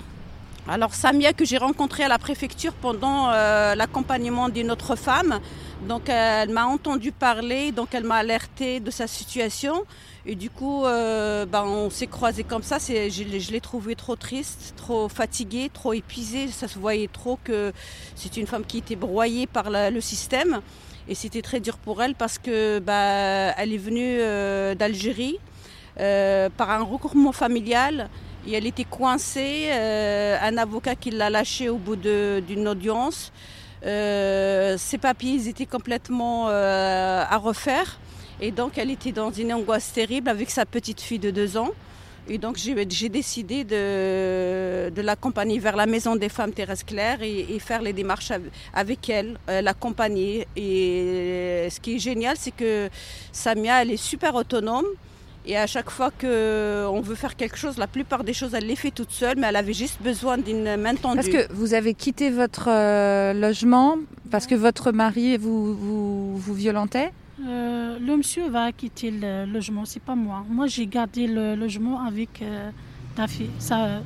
Alors 0.69 0.93
Samia 0.93 1.33
que 1.33 1.43
j'ai 1.43 1.57
rencontrée 1.57 2.03
à 2.03 2.07
la 2.07 2.19
préfecture 2.19 2.73
pendant 2.73 3.29
euh, 3.29 3.73
l'accompagnement 3.73 4.49
d'une 4.49 4.69
autre 4.69 4.95
femme. 4.95 5.39
Donc 5.87 6.09
elle 6.09 6.49
m'a 6.49 6.65
entendu 6.65 7.11
parler, 7.11 7.71
donc 7.71 7.89
elle 7.93 8.03
m'a 8.03 8.17
alerté 8.17 8.79
de 8.79 8.91
sa 8.91 9.07
situation. 9.07 9.85
Et 10.25 10.35
du 10.35 10.49
coup, 10.49 10.85
euh, 10.85 11.45
ben, 11.45 11.63
on 11.63 11.89
s'est 11.89 12.07
croisés 12.07 12.43
comme 12.43 12.63
ça. 12.63 12.77
Je, 12.79 13.09
je 13.09 13.51
l'ai 13.51 13.61
trouvée 13.61 13.95
trop 13.95 14.15
triste, 14.15 14.73
trop 14.75 15.07
fatiguée, 15.07 15.71
trop 15.73 15.93
épuisée. 15.93 16.47
Ça 16.49 16.67
se 16.67 16.77
voyait 16.77 17.09
trop 17.11 17.39
que 17.43 17.71
c'est 18.15 18.37
une 18.37 18.45
femme 18.45 18.65
qui 18.65 18.79
était 18.79 18.97
broyée 18.97 19.47
par 19.47 19.69
le 19.71 20.01
système. 20.01 20.61
Et 21.09 21.15
c'était 21.15 21.41
très 21.41 21.59
dur 21.59 21.77
pour 21.77 22.01
elle 22.03 22.15
parce 22.15 22.37
que 22.37 22.79
ben, 22.79 23.53
elle 23.57 23.73
est 23.73 23.77
venue 23.77 24.17
euh, 24.19 24.75
d'Algérie 24.75 25.39
par 25.97 26.69
un 26.69 26.83
regroupement 26.83 27.31
familial 27.31 28.09
elle 28.53 28.65
était 28.65 28.83
coincée, 28.83 29.69
euh, 29.71 30.37
un 30.41 30.57
avocat 30.57 30.95
qui 30.95 31.11
l'a 31.11 31.29
lâchée 31.29 31.69
au 31.69 31.77
bout 31.77 31.95
d'une 31.95 32.67
audience. 32.67 33.31
Euh, 33.85 34.75
ses 34.77 34.97
papiers 34.97 35.47
étaient 35.47 35.65
complètement 35.65 36.47
euh, 36.49 37.23
à 37.27 37.37
refaire. 37.37 37.99
Et 38.39 38.51
donc 38.51 38.77
elle 38.77 38.91
était 38.91 39.11
dans 39.11 39.31
une 39.31 39.51
angoisse 39.53 39.91
terrible 39.93 40.29
avec 40.29 40.49
sa 40.49 40.65
petite 40.65 41.01
fille 41.01 41.19
de 41.19 41.31
deux 41.31 41.57
ans. 41.57 41.71
Et 42.29 42.37
donc 42.37 42.57
j'ai 42.57 43.09
décidé 43.09 43.63
de, 43.63 45.01
l'accompagner 45.01 45.59
vers 45.59 45.75
la 45.75 45.85
maison 45.85 46.15
des 46.15 46.29
femmes 46.29 46.51
Thérèse 46.51 46.83
Claire 46.83 47.21
et, 47.21 47.57
faire 47.59 47.81
les 47.81 47.93
démarches 47.93 48.31
avec 48.73 49.09
elle, 49.09 49.37
l'accompagner. 49.47 50.47
Et 50.55 51.67
ce 51.69 51.79
qui 51.79 51.95
est 51.95 51.99
génial, 51.99 52.35
c'est 52.37 52.51
que 52.51 52.89
Samia, 53.31 53.81
elle 53.81 53.91
est 53.91 53.97
super 53.97 54.35
autonome. 54.35 54.85
Et 55.49 55.55
à 55.55 55.65
chaque 55.65 55.89
fois 55.89 56.11
qu'on 56.11 57.01
veut 57.01 57.15
faire 57.15 57.37
quelque 57.37 57.57
chose, 57.57 57.77
la 57.77 57.87
plupart 57.87 58.25
des 58.25 58.33
choses, 58.33 58.53
elle 58.53 58.67
les 58.67 58.75
fait 58.75 58.91
toute 58.91 59.11
seule, 59.11 59.37
mais 59.37 59.47
elle 59.47 59.55
avait 59.55 59.73
juste 59.73 60.01
besoin 60.01 60.37
d'une 60.37 60.75
main 60.75 60.95
tendue. 60.95 61.15
Parce 61.15 61.29
que 61.29 61.53
vous 61.53 61.73
avez 61.73 61.93
quitté 61.93 62.29
votre 62.29 62.67
euh, 62.69 63.31
logement 63.31 63.97
parce 64.29 64.45
que 64.45 64.55
votre 64.55 64.91
mari 64.91 65.37
vous, 65.37 65.73
vous, 65.73 66.37
vous 66.37 66.53
violentait? 66.53 67.13
Euh, 67.45 67.97
Le 67.99 68.17
monsieur 68.17 68.49
va 68.49 68.71
quitter 68.71 69.11
le 69.11 69.45
logement, 69.45 69.85
c'est 69.85 70.01
pas 70.01 70.15
moi. 70.15 70.43
Moi, 70.49 70.67
j'ai 70.67 70.87
gardé 70.87 71.27
le 71.27 71.55
logement 71.55 72.01
avec 72.01 72.41
euh, 72.41 72.69
ta 73.15 73.27
fille, 73.27 73.49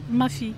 ma 0.09 0.29
fille. 0.29 0.53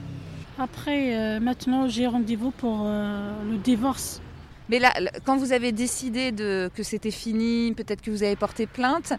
Après, 0.59 1.39
maintenant, 1.39 1.87
j'ai 1.87 2.05
rendez-vous 2.05 2.51
pour 2.51 2.83
le 2.83 3.57
divorce. 3.57 4.21
Mais 4.69 4.77
là, 4.77 4.93
quand 5.25 5.35
vous 5.37 5.51
avez 5.51 5.71
décidé 5.71 6.31
que 6.31 6.83
c'était 6.83 7.09
fini, 7.09 7.73
peut-être 7.73 8.01
que 8.01 8.11
vous 8.11 8.21
avez 8.21 8.35
porté 8.35 8.67
plainte, 8.67 9.13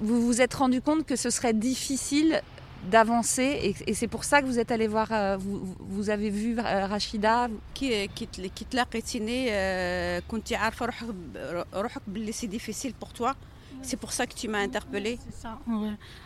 vous 0.00 0.24
vous 0.24 0.40
êtes 0.40 0.54
rendu 0.54 0.80
compte 0.80 1.04
que 1.04 1.16
ce 1.16 1.30
serait 1.30 1.52
difficile 1.52 2.40
d'avancer 2.90 3.74
et, 3.86 3.94
c'est 3.94 4.08
pour 4.08 4.24
ça 4.24 4.42
que 4.42 4.46
vous 4.46 4.58
êtes 4.58 4.72
allé 4.72 4.88
voir, 4.88 5.08
euh, 5.12 5.36
vous, 5.36 5.76
vous, 5.78 6.10
avez 6.10 6.30
vu 6.30 6.58
euh, 6.58 6.86
Rachida. 6.86 7.48
C'est 12.32 12.46
difficile 12.48 12.94
pour 12.94 13.12
toi 13.12 13.36
c'est 13.80 13.96
pour 13.96 14.12
ça 14.12 14.26
que 14.26 14.34
tu 14.34 14.48
m'as 14.48 14.60
interpellée 14.60 15.18
ça, 15.30 15.58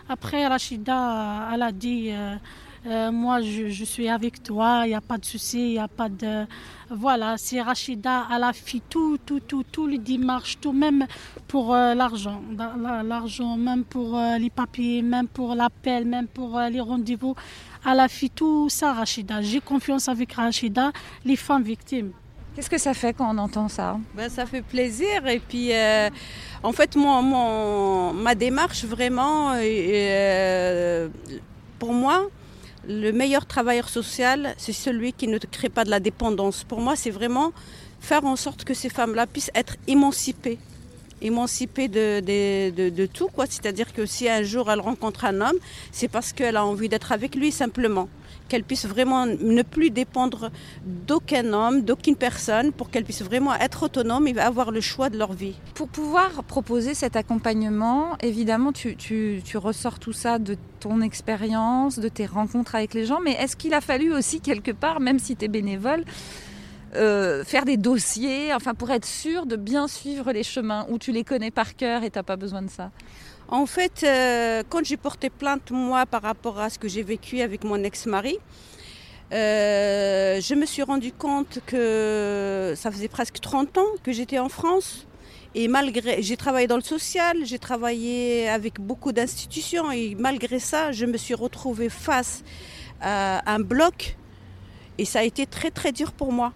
après 0.09 0.47
Rachida 0.47 1.49
elle 1.53 1.63
a 1.63 1.73
dit 1.73 2.11
euh, 2.11 2.37
euh, 2.87 3.11
moi, 3.11 3.41
je, 3.43 3.85
suis 3.85 4.09
avec 4.09 4.45
toi, 4.45 4.83
il 4.85 4.91
n'y 4.91 4.95
a 4.95 5.01
pas 5.01 5.19
de 5.19 5.25
souci, 5.25 5.59
il 5.59 5.73
n'y 5.73 5.79
a 5.79 5.89
pas 5.89 6.09
de... 6.09 6.47
Voilà, 6.89 7.35
c'est 7.37 7.61
Rachida, 7.61 8.29
elle 8.33 8.45
a 8.45 8.53
fait 8.53 8.81
tout, 8.89 9.19
tout, 9.27 9.41
tout, 9.41 9.65
tout 9.65 9.89
les 9.89 9.99
démarches, 9.99 10.59
tout, 10.61 10.73
même 10.73 11.05
pour 11.49 11.75
euh, 11.75 11.95
l'argent, 11.95 12.41
l'argent, 13.05 13.57
même 13.57 13.83
pour 13.83 14.17
euh, 14.17 14.39
les 14.39 14.51
papiers, 14.51 15.03
même 15.03 15.27
pour 15.27 15.57
l'appel, 15.57 16.05
même 16.05 16.29
pour 16.29 16.61
les 16.71 16.81
rendez-vous. 16.81 17.35
Elle 17.85 18.01
a 18.01 18.09
fait 18.09 18.29
tout 18.29 18.69
ça, 18.69 18.93
Rachida. 18.93 19.43
J'ai 19.43 19.61
confiance 19.61 20.09
avec 20.09 20.35
Rachida, 20.35 20.93
les 21.25 21.37
femmes 21.37 21.65
victimes. 21.65 22.13
Qu'est-ce 22.57 22.71
que 22.71 22.79
ça 22.79 22.95
fait 22.95 23.13
quand 23.13 23.35
on 23.35 23.37
entend 23.37 23.69
ça 23.69 23.99
ben, 24.15 24.31
Ça 24.31 24.47
fait 24.47 24.63
plaisir. 24.63 25.27
Et 25.27 25.41
puis, 25.41 25.73
en 26.63 26.73
fait, 26.73 26.97
moi, 26.97 27.21
mon, 27.21 28.15
ma 28.15 28.35
démarche, 28.35 28.87
vraiment, 28.87 29.53
pour 31.79 31.93
moi, 31.93 32.31
le 32.89 33.11
meilleur 33.13 33.45
travailleur 33.45 33.91
social, 33.91 34.55
c'est 34.57 34.73
celui 34.73 35.13
qui 35.13 35.29
ne 35.29 35.37
crée 35.37 35.69
pas 35.69 35.85
de 35.85 35.91
la 35.91 36.01
dépendance. 36.01 36.65
Pour 36.65 36.81
moi, 36.81 36.97
c'est 36.97 37.11
vraiment 37.11 37.53
faire 38.01 38.25
en 38.25 38.37
sorte 38.37 38.65
que 38.65 38.73
ces 38.73 38.89
femmes-là 38.89 39.27
puissent 39.27 39.51
être 39.55 39.77
émancipées. 39.87 40.59
Émancipées 41.21 41.89
de, 41.89 42.21
de, 42.21 42.89
de, 42.89 43.07
tout, 43.07 43.29
quoi. 43.29 43.45
C'est-à-dire 43.47 43.93
que 43.93 44.07
si 44.07 44.31
un 44.31 44.43
jour 44.43 44.71
elle 44.71 44.81
rencontre 44.81 45.27
un 45.27 45.43
homme, 45.43 45.59
c'est 45.93 46.09
parce 46.09 46.33
qu'elle 46.33 46.57
a 46.57 46.65
envie 46.65 46.89
d'être 46.89 47.13
avec 47.13 47.35
lui 47.35 47.53
simplement 47.53 48.09
qu'elles 48.49 48.65
puissent 48.65 48.87
vraiment 48.87 49.27
ne 49.27 49.63
plus 49.63 49.91
dépendre 49.91 50.51
d'aucun 50.85 51.53
homme, 51.53 51.83
d'aucune 51.83 52.17
personne, 52.17 52.73
pour 52.73 52.91
qu'elles 52.91 53.05
puissent 53.05 53.23
vraiment 53.23 53.55
être 53.55 53.85
autonomes 53.85 54.27
et 54.27 54.39
avoir 54.39 54.71
le 54.71 54.81
choix 54.81 55.11
de 55.11 55.19
leur 55.19 55.33
vie. 55.33 55.55
Pour 55.75 55.89
pouvoir 55.89 56.45
proposer 56.45 56.95
cet 56.95 57.17
accompagnement, 57.17 58.17
évidemment, 58.21 58.73
tu, 58.73 58.97
ressors 59.55 59.99
tout 59.99 60.13
ça 60.13 60.39
de 60.39 60.57
ton 60.81 61.01
expérience, 61.01 61.99
de 61.99 62.09
tes 62.09 62.27
rencontres 62.27 62.75
avec 62.75 62.95
les 62.95 63.07
gens, 63.07 63.21
mais 63.25 63.33
est-ce 63.33 63.57
qu'il 63.57 63.75
a 63.75 63.81
fallu 63.81 64.13
aussi 64.13 64.41
quelque 64.41 64.71
part, 64.71 65.01
même 65.01 65.19
si 65.19 65.37
tu 65.37 65.47
es 65.47 65.49
bénévole, 65.49 66.05
euh, 66.95 67.45
faire 67.45 67.65
des 67.65 67.77
dossiers, 67.77 68.55
enfin 68.55 68.75
pour 68.75 68.91
être 68.91 69.05
sûr 69.05 69.45
de 69.45 69.57
bien 69.57 69.89
suivre 69.89 70.33
les 70.33 70.43
chemins 70.43 70.87
où 70.89 70.99
tu 70.99 71.13
les 71.13 71.25
connais 71.25 71.51
par 71.51 71.77
cœur 71.77 72.05
et 72.05 72.11
tu 72.11 72.19
n'as 72.19 72.23
pas 72.23 72.37
besoin 72.37 72.63
de 72.63 72.71
ça? 72.71 72.91
En 73.49 73.67
fait, 73.67 74.03
euh, 74.03 74.63
quand 74.69 74.85
j'ai 74.85 74.97
porté 74.97 75.31
plainte, 75.31 75.71
moi, 75.71 76.05
par 76.07 76.23
rapport 76.23 76.59
à 76.59 76.69
ce 76.69 76.79
que 76.79 76.89
j'ai 76.89 77.03
vécu 77.03 77.41
avec 77.41 77.63
mon 77.63 77.83
ex-mari, 77.85 78.39
euh, 79.33 80.41
je 80.41 80.55
me 80.55 80.67
suis 80.67 80.83
rendu 80.83 81.13
compte 81.13 81.61
que 81.67 82.75
ça 82.77 82.91
faisait 82.91 83.09
presque 83.09 83.41
30 83.41 83.79
ans 83.79 83.87
que 84.03 84.13
j'étais 84.13 84.39
en 84.39 84.49
France. 84.49 85.07
Et 85.55 85.69
malgré, 85.69 86.23
j'ai 86.23 86.37
travaillé 86.37 86.67
dans 86.67 86.77
le 86.77 86.83
social, 86.83 87.39
j'ai 87.45 87.59
travaillé 87.59 88.49
avec 88.49 88.81
beaucoup 88.81 89.13
d'institutions 89.13 89.91
et 89.91 90.15
malgré 90.19 90.59
ça, 90.59 90.93
je 90.93 91.07
me 91.07 91.17
suis 91.17 91.35
retrouvée 91.35 91.89
face 91.89 92.43
à 93.01 93.51
un 93.51 93.61
bloc 93.61 94.17
et 94.99 95.05
ça 95.05 95.21
a 95.21 95.23
été 95.23 95.47
très 95.47 95.71
très 95.71 95.93
dur 95.93 96.13
pour 96.13 96.33
moi. 96.33 96.53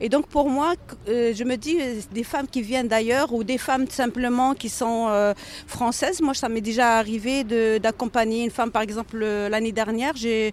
Et 0.00 0.08
donc 0.08 0.26
pour 0.26 0.50
moi, 0.50 0.74
euh, 1.08 1.32
je 1.34 1.44
me 1.44 1.56
dis 1.56 1.78
euh, 1.80 2.00
des 2.12 2.24
femmes 2.24 2.46
qui 2.46 2.62
viennent 2.62 2.88
d'ailleurs 2.88 3.32
ou 3.32 3.44
des 3.44 3.58
femmes 3.58 3.88
simplement 3.88 4.54
qui 4.54 4.68
sont 4.68 5.06
euh, 5.08 5.32
françaises. 5.66 6.20
Moi, 6.20 6.34
ça 6.34 6.48
m'est 6.48 6.60
déjà 6.60 6.98
arrivé 6.98 7.44
d'accompagner 7.78 8.44
une 8.44 8.50
femme, 8.50 8.70
par 8.70 8.82
exemple 8.82 9.18
l'année 9.18 9.72
dernière, 9.72 10.14
j'ai 10.16 10.52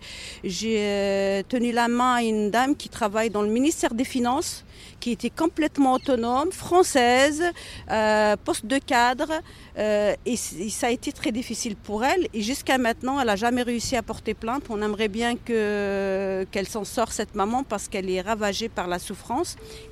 tenu 1.50 1.72
la 1.72 1.88
main 1.88 2.16
à 2.16 2.24
une 2.24 2.52
dame 2.52 2.76
qui 2.76 2.90
travaille 2.90 3.30
dans 3.30 3.42
le 3.42 3.50
ministère 3.50 3.94
des 3.94 4.06
Finances 4.06 4.64
qui 5.00 5.12
était 5.12 5.30
complètement 5.30 5.94
autonome, 5.94 6.52
française, 6.52 7.44
poste 8.46 8.66
de 8.66 8.78
cadre, 8.78 9.34
et, 9.78 10.38
ça 10.38 10.88
a 10.88 10.90
été 10.92 11.12
très 11.12 11.32
difficile 11.34 11.76
pour 11.76 12.06
elle. 12.06 12.28
Et 12.34 12.42
jusqu'à 12.42 12.78
maintenant, 12.78 13.20
elle 13.20 13.28
n'a 13.28 13.36
jamais 13.36 13.64
réussi 13.64 13.98
à 13.98 14.02
porter 14.02 14.34
plainte. 14.34 14.64
On 14.70 14.82
aimerait 14.82 15.10
bien 15.10 15.36
que, 15.36 16.46
qu'elle 16.52 16.68
s'en 16.68 16.86
sorte, 16.86 17.12
cette 17.12 17.36
maman, 17.36 17.64
parce 17.64 17.90
qu'elle 17.90 18.10
est 18.10 18.22
ravagée 18.22 18.70
par 18.70 18.88
la 18.88 18.98
souffrance. 18.98 19.33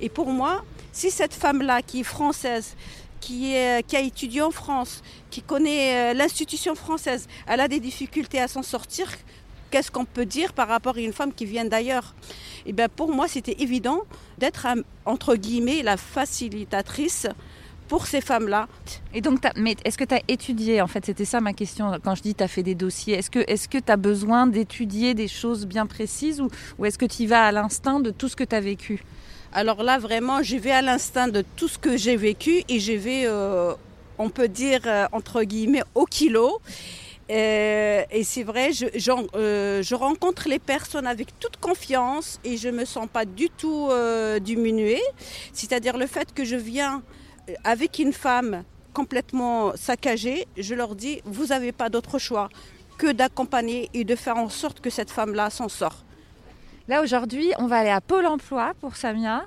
Et 0.00 0.08
pour 0.08 0.28
moi, 0.28 0.64
si 0.92 1.10
cette 1.10 1.34
femme-là, 1.34 1.82
qui 1.82 2.00
est 2.00 2.04
française, 2.04 2.76
qui, 3.20 3.54
qui, 3.86 3.96
a 3.96 4.00
étudié 4.00 4.42
en 4.42 4.50
France, 4.50 5.02
qui 5.30 5.42
connaît 5.42 6.10
euh, 6.10 6.14
l'institution 6.14 6.74
française, 6.74 7.28
elle 7.46 7.60
a 7.60 7.68
des 7.68 7.78
difficultés 7.80 8.40
à 8.40 8.48
s'en 8.48 8.62
sortir, 8.62 9.08
qu'est-ce 9.70 9.90
qu'on 9.90 10.04
peut 10.04 10.26
dire 10.26 10.52
par 10.52 10.68
rapport 10.68 10.96
à 10.96 11.00
une 11.00 11.12
femme 11.12 11.32
qui 11.32 11.46
vient 11.46 11.64
d'ailleurs? 11.64 12.14
Et 12.66 12.70
eh 12.70 12.72
bien 12.72 12.88
pour 12.88 13.10
moi, 13.12 13.26
c'était 13.28 13.56
évident 13.60 14.02
d'être 14.38 14.66
entre 15.04 15.34
guillemets 15.36 15.82
la 15.82 15.96
facilitatrice 15.96 17.26
pour 17.92 18.06
ces 18.06 18.22
femmes-là. 18.22 18.68
Et 19.12 19.20
donc, 19.20 19.40
mais 19.54 19.76
est-ce 19.84 19.98
que 19.98 20.04
tu 20.04 20.14
as 20.14 20.22
étudié 20.26 20.80
En 20.80 20.86
fait, 20.86 21.04
c'était 21.04 21.26
ça 21.26 21.42
ma 21.42 21.52
question. 21.52 21.92
Quand 22.02 22.14
je 22.14 22.22
dis 22.22 22.34
tu 22.34 22.42
as 22.42 22.48
fait 22.48 22.62
des 22.62 22.74
dossiers, 22.74 23.18
est-ce 23.18 23.28
que 23.28 23.40
est 23.40 23.70
tu 23.70 23.92
as 23.92 23.98
besoin 23.98 24.46
d'étudier 24.46 25.12
des 25.12 25.28
choses 25.28 25.66
bien 25.66 25.84
précises 25.84 26.40
ou, 26.40 26.48
ou 26.78 26.86
est-ce 26.86 26.96
que 26.96 27.04
tu 27.04 27.24
y 27.24 27.26
vas 27.26 27.44
à 27.44 27.52
l'instinct 27.52 28.00
de 28.00 28.10
tout 28.10 28.30
ce 28.30 28.36
que 28.36 28.44
tu 28.44 28.56
as 28.56 28.62
vécu? 28.62 29.04
Alors 29.52 29.82
là, 29.82 29.98
vraiment, 29.98 30.42
j'y 30.42 30.58
vais 30.58 30.70
à 30.70 30.80
l'instinct 30.80 31.28
de 31.28 31.44
tout 31.56 31.68
ce 31.68 31.76
que 31.76 31.98
j'ai 31.98 32.16
vécu 32.16 32.64
et 32.66 32.78
j'y 32.80 32.96
vais, 32.96 33.24
euh, 33.26 33.74
on 34.16 34.30
peut 34.30 34.48
dire, 34.48 34.80
euh, 34.86 35.04
entre 35.12 35.42
guillemets, 35.42 35.84
au 35.94 36.06
kilo. 36.06 36.62
Euh, 37.30 38.02
et 38.10 38.24
c'est 38.24 38.42
vrai, 38.42 38.72
je, 38.72 38.86
euh, 39.36 39.82
je, 39.82 39.94
rencontre 39.94 40.48
les 40.48 40.58
personnes 40.58 41.06
avec 41.06 41.38
toute 41.38 41.56
confiance 41.56 42.40
et 42.44 42.56
je 42.56 42.68
ne 42.68 42.78
me 42.78 42.84
sens 42.84 43.06
pas 43.10 43.24
du 43.24 43.48
tout 43.48 43.88
euh, 43.90 44.38
diminuée. 44.38 45.02
C'est-à-dire 45.52 45.96
le 45.96 46.06
fait 46.06 46.34
que 46.34 46.44
je 46.44 46.56
viens 46.56 47.02
avec 47.64 47.98
une 47.98 48.12
femme 48.12 48.64
complètement 48.92 49.72
saccagée, 49.76 50.46
je 50.56 50.74
leur 50.74 50.94
dis, 50.94 51.20
vous 51.24 51.46
n'avez 51.46 51.72
pas 51.72 51.88
d'autre 51.88 52.18
choix 52.18 52.48
que 52.98 53.10
d'accompagner 53.10 53.88
et 53.94 54.04
de 54.04 54.14
faire 54.14 54.36
en 54.36 54.48
sorte 54.48 54.80
que 54.80 54.90
cette 54.90 55.10
femme-là 55.10 55.50
s'en 55.50 55.68
sort. 55.68 56.04
Là 56.88 57.02
aujourd'hui, 57.02 57.52
on 57.58 57.66
va 57.66 57.78
aller 57.78 57.90
à 57.90 58.00
Pôle 58.00 58.26
Emploi 58.26 58.72
pour 58.80 58.96
Samia. 58.96 59.44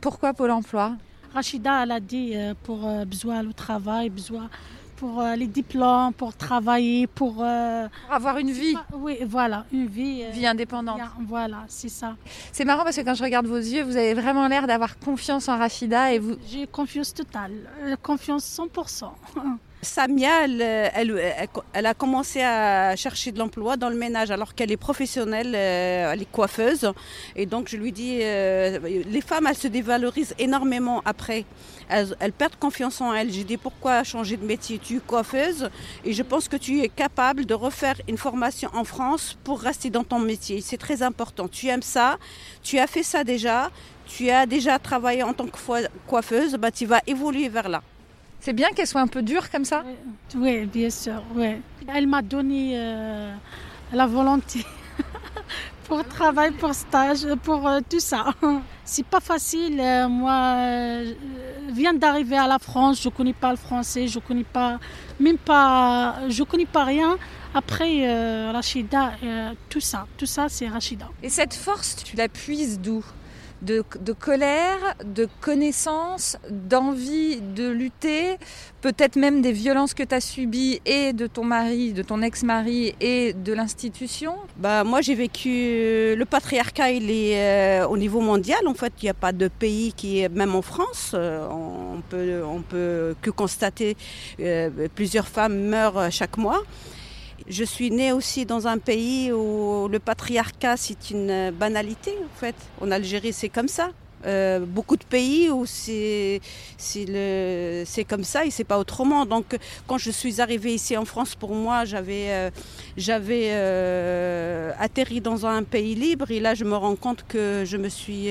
pourquoi 0.00 0.32
Pôle 0.32 0.52
Emploi? 0.52 0.96
Rachida, 1.34 1.82
elle 1.82 1.92
a 1.92 2.00
dit 2.00 2.34
pour 2.62 2.88
besoin 3.04 3.42
le 3.42 3.52
travail, 3.52 4.10
besoin 4.10 4.48
pour 4.96 5.20
euh, 5.20 5.36
les 5.36 5.46
diplômes, 5.46 6.12
pour 6.12 6.34
travailler, 6.34 7.06
pour, 7.06 7.36
euh, 7.40 7.86
avoir 8.10 8.38
une 8.38 8.50
vie. 8.50 8.74
Oui, 8.94 9.18
voilà, 9.26 9.64
une 9.72 9.86
vie. 9.86 10.24
Euh, 10.24 10.30
vie 10.30 10.46
indépendante. 10.46 11.00
voilà, 11.26 11.64
c'est 11.68 11.88
ça. 11.88 12.16
C'est 12.52 12.64
marrant 12.64 12.84
parce 12.84 12.96
que 12.96 13.02
quand 13.02 13.14
je 13.14 13.22
regarde 13.22 13.46
vos 13.46 13.56
yeux, 13.56 13.82
vous 13.82 13.96
avez 13.96 14.14
vraiment 14.14 14.48
l'air 14.48 14.66
d'avoir 14.66 14.98
confiance 14.98 15.48
en 15.48 15.58
Rachida 15.58 16.12
et 16.12 16.18
vous. 16.18 16.36
J'ai 16.48 16.66
confiance 16.66 17.12
totale, 17.14 17.52
confiance 18.02 18.44
100%. 18.44 19.10
Samia, 19.82 20.46
elle, 20.46 21.86
a 21.86 21.94
commencé 21.94 22.42
à 22.42 22.96
chercher 22.96 23.30
de 23.30 23.38
l'emploi 23.38 23.76
dans 23.76 23.88
le 23.88 23.96
ménage 23.96 24.30
alors 24.30 24.54
qu'elle 24.54 24.72
est 24.72 24.76
professionnelle, 24.76 25.54
elle 25.54 26.22
est 26.22 26.30
coiffeuse. 26.30 26.92
Et 27.36 27.46
donc 27.46 27.68
je 27.68 27.76
lui 27.76 27.92
dis, 27.92 28.18
les 28.18 29.20
femmes, 29.24 29.46
elles 29.46 29.56
se 29.56 29.68
dévalorisent 29.68 30.34
énormément 30.38 31.02
après 31.04 31.44
elles, 31.88 32.32
perdent 32.36 32.56
confiance 32.56 33.00
en 33.00 33.12
elles. 33.14 33.32
J'ai 33.32 33.44
dit 33.44 33.56
pourquoi 33.56 34.02
changer 34.04 34.36
de 34.36 34.44
métier? 34.44 34.78
Tu 34.78 34.96
es 34.96 35.00
coiffeuse 35.00 35.70
et 36.04 36.12
je 36.12 36.22
pense 36.22 36.48
que 36.48 36.56
tu 36.56 36.80
es 36.80 36.88
capable 36.88 37.46
de 37.46 37.54
refaire 37.54 38.00
une 38.08 38.18
formation 38.18 38.70
en 38.72 38.84
France 38.84 39.38
pour 39.44 39.60
rester 39.60 39.90
dans 39.90 40.04
ton 40.04 40.18
métier. 40.18 40.60
C'est 40.60 40.78
très 40.78 41.02
important. 41.02 41.48
Tu 41.48 41.68
aimes 41.68 41.82
ça, 41.82 42.18
tu 42.62 42.78
as 42.78 42.86
fait 42.86 43.02
ça 43.02 43.24
déjà, 43.24 43.70
tu 44.06 44.30
as 44.30 44.46
déjà 44.46 44.78
travaillé 44.78 45.22
en 45.22 45.32
tant 45.32 45.46
que 45.46 45.58
coiffeuse, 46.06 46.54
bah, 46.54 46.70
tu 46.70 46.86
vas 46.86 47.00
évoluer 47.06 47.48
vers 47.48 47.68
là. 47.68 47.82
C'est 48.40 48.52
bien 48.52 48.68
qu'elle 48.70 48.86
soit 48.86 49.00
un 49.00 49.06
peu 49.06 49.22
dure 49.22 49.50
comme 49.50 49.64
ça 49.64 49.84
Oui, 50.36 50.66
bien 50.66 50.90
sûr. 50.90 51.22
Oui. 51.34 51.56
Elle 51.88 52.06
m'a 52.06 52.22
donné 52.22 52.72
euh, 52.74 53.32
la 53.92 54.06
volonté 54.06 54.64
pour 55.88 56.04
travail, 56.04 56.52
pour 56.52 56.74
stage, 56.74 57.26
pour 57.42 57.66
euh, 57.66 57.80
tout 57.88 58.00
ça. 58.00 58.26
C'est 58.84 59.06
pas 59.06 59.20
facile. 59.20 59.80
Euh, 59.80 60.08
moi, 60.08 61.02
je 61.68 61.74
viens 61.74 61.94
d'arriver 61.94 62.36
à 62.36 62.46
la 62.46 62.58
France, 62.58 63.02
je 63.02 63.08
connais 63.08 63.32
pas 63.32 63.50
le 63.50 63.56
français, 63.56 64.06
je 64.06 64.18
connais 64.18 64.44
pas, 64.44 64.78
même 65.18 65.38
pas, 65.38 66.16
je 66.28 66.42
connais 66.42 66.66
pas 66.66 66.84
rien. 66.84 67.16
Après, 67.54 68.06
euh, 68.08 68.50
Rachida, 68.52 69.12
tout 69.70 69.80
ça, 69.80 70.06
tout 70.18 70.26
ça, 70.26 70.46
c'est 70.48 70.68
Rachida. 70.68 71.08
Et 71.22 71.30
cette 71.30 71.54
force, 71.54 71.96
tu 72.04 72.16
la 72.16 72.28
puises 72.28 72.78
d'où? 72.78 73.04
De, 73.62 73.82
colère, 74.12 74.94
de 75.04 75.28
connaissance, 75.40 76.36
d'envie 76.50 77.40
de 77.40 77.68
lutter, 77.68 78.36
peut-être 78.82 79.16
même 79.16 79.42
des 79.42 79.52
violences 79.52 79.94
que 79.94 80.02
tu 80.02 80.14
as 80.14 80.20
subies 80.20 80.80
et 80.84 81.12
de 81.12 81.26
ton 81.26 81.44
mari, 81.44 81.92
de 81.92 82.02
ton 82.02 82.22
ex-mari 82.22 82.94
et 83.00 83.32
de 83.32 83.52
l'institution 83.52 84.34
bah, 84.56 84.84
Moi 84.84 85.00
j'ai 85.00 85.14
vécu, 85.14 85.50
euh, 85.50 86.16
le 86.16 86.24
patriarcat 86.24 86.90
il 86.90 87.10
est 87.10 87.82
euh, 87.82 87.86
au 87.86 87.96
niveau 87.96 88.20
mondial, 88.20 88.66
en 88.66 88.74
fait 88.74 88.92
il 89.02 89.06
n'y 89.06 89.10
a 89.10 89.14
pas 89.14 89.32
de 89.32 89.48
pays 89.48 89.92
qui 89.92 90.20
est, 90.20 90.28
même 90.28 90.54
en 90.54 90.62
France, 90.62 91.12
euh, 91.14 91.48
on 91.50 92.00
peut, 92.08 92.42
on 92.44 92.60
peut 92.60 93.14
que 93.22 93.30
constater 93.30 93.96
plusieurs 94.94 95.28
femmes 95.28 95.58
meurent 95.58 96.10
chaque 96.10 96.36
mois. 96.36 96.62
Je 97.48 97.62
suis 97.62 97.92
née 97.92 98.10
aussi 98.10 98.44
dans 98.44 98.66
un 98.66 98.78
pays 98.78 99.32
où 99.32 99.86
le 99.88 99.98
patriarcat 100.00 100.76
c'est 100.76 101.10
une 101.10 101.52
banalité 101.52 102.10
en 102.10 102.38
fait. 102.38 102.56
En 102.80 102.90
Algérie 102.90 103.32
c'est 103.32 103.48
comme 103.48 103.68
ça. 103.68 103.90
Euh, 104.24 104.60
beaucoup 104.66 104.96
de 104.96 105.04
pays 105.04 105.50
où 105.50 105.64
c'est 105.66 106.40
comme 108.08 108.24
ça 108.24 108.44
et 108.44 108.50
c'est 108.50 108.64
pas 108.64 108.78
autrement. 108.78 109.26
Donc 109.26 109.56
quand 109.86 109.98
je 109.98 110.10
suis 110.10 110.40
arrivée 110.40 110.74
ici 110.74 110.96
en 110.96 111.04
France, 111.04 111.36
pour 111.36 111.54
moi 111.54 111.84
j'avais 111.84 112.30
euh, 112.30 112.50
euh, 113.08 114.72
atterri 114.80 115.20
dans 115.20 115.46
un 115.46 115.62
pays 115.62 115.94
libre 115.94 116.28
et 116.32 116.40
là 116.40 116.54
je 116.54 116.64
me 116.64 116.74
rends 116.74 116.96
compte 116.96 117.24
que 117.28 117.62
je 117.64 117.76
me 117.76 117.88
suis 117.88 118.26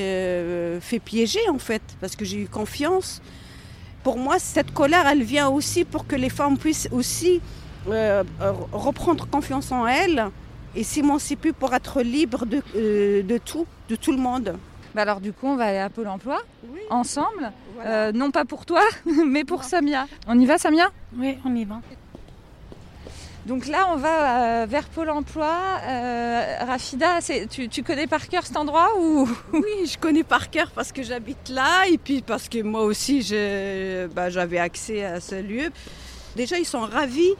fait 0.81 0.99
piéger 0.99 1.47
en 1.49 1.59
fait 1.59 1.83
parce 2.01 2.17
que 2.17 2.25
j'ai 2.25 2.39
eu 2.39 2.47
confiance. 2.47 3.21
Pour 4.03 4.17
moi 4.17 4.39
cette 4.39 4.71
colère 4.71 5.07
elle 5.07 5.23
vient 5.23 5.47
aussi 5.47 5.85
pour 5.85 6.05
que 6.05 6.17
les 6.17 6.29
femmes 6.29 6.57
puissent 6.57 6.89
aussi 6.91 7.39
euh, 7.87 8.23
reprendre 8.71 9.27
confiance 9.27 9.71
en 9.71 9.85
elle 9.85 10.29
et 10.75 10.83
s'émanciper 10.83 11.53
pour 11.53 11.73
être 11.73 12.01
libre 12.01 12.45
de, 12.45 12.61
euh, 12.75 13.21
de, 13.21 13.37
tout, 13.37 13.67
de 13.89 13.95
tout 13.95 14.11
le 14.11 14.17
monde. 14.17 14.57
Bah 14.95 15.03
alors 15.03 15.21
du 15.21 15.33
coup, 15.33 15.47
on 15.47 15.55
va 15.55 15.65
aller 15.65 15.77
à 15.77 15.89
Pôle 15.89 16.07
Emploi 16.07 16.37
ensemble, 16.89 17.51
euh, 17.85 18.11
non 18.11 18.31
pas 18.31 18.45
pour 18.45 18.65
toi, 18.65 18.81
mais 19.25 19.43
pour 19.43 19.63
Samia. 19.63 20.07
On 20.27 20.39
y 20.39 20.45
va, 20.45 20.57
Samia? 20.57 20.89
Oui, 21.15 21.37
on 21.45 21.55
y 21.55 21.65
va. 21.65 21.81
Donc 23.45 23.67
là, 23.67 23.89
on 23.91 23.97
va 23.97 24.65
vers 24.65 24.85
Pôle 24.85 25.11
Emploi. 25.11 25.53
Rafida, 26.65 27.19
tu, 27.49 27.69
tu, 27.69 27.83
connais 27.83 28.07
par 28.07 28.27
cœur 28.27 28.43
cet 28.45 28.57
endroit 28.57 28.89
ou 28.99 29.29
Oui, 29.53 29.85
je 29.85 29.97
connais 29.99 30.23
par 30.23 30.49
cœur 30.49 30.71
parce 30.71 30.91
que 30.91 31.03
j'habite 31.03 31.49
là 31.49 31.87
et 31.87 31.99
puis 31.99 32.23
parce 32.23 32.49
que 32.49 32.63
moi 32.63 32.81
aussi, 32.81 33.19
bah, 34.15 34.31
j'avais 34.31 34.57
accès 34.57 35.03
à 35.03 35.19
ce 35.19 35.35
lieu. 35.35 35.71
Déjà, 36.35 36.57
ils 36.57 36.65
sont 36.65 36.81
ravis 36.81 37.33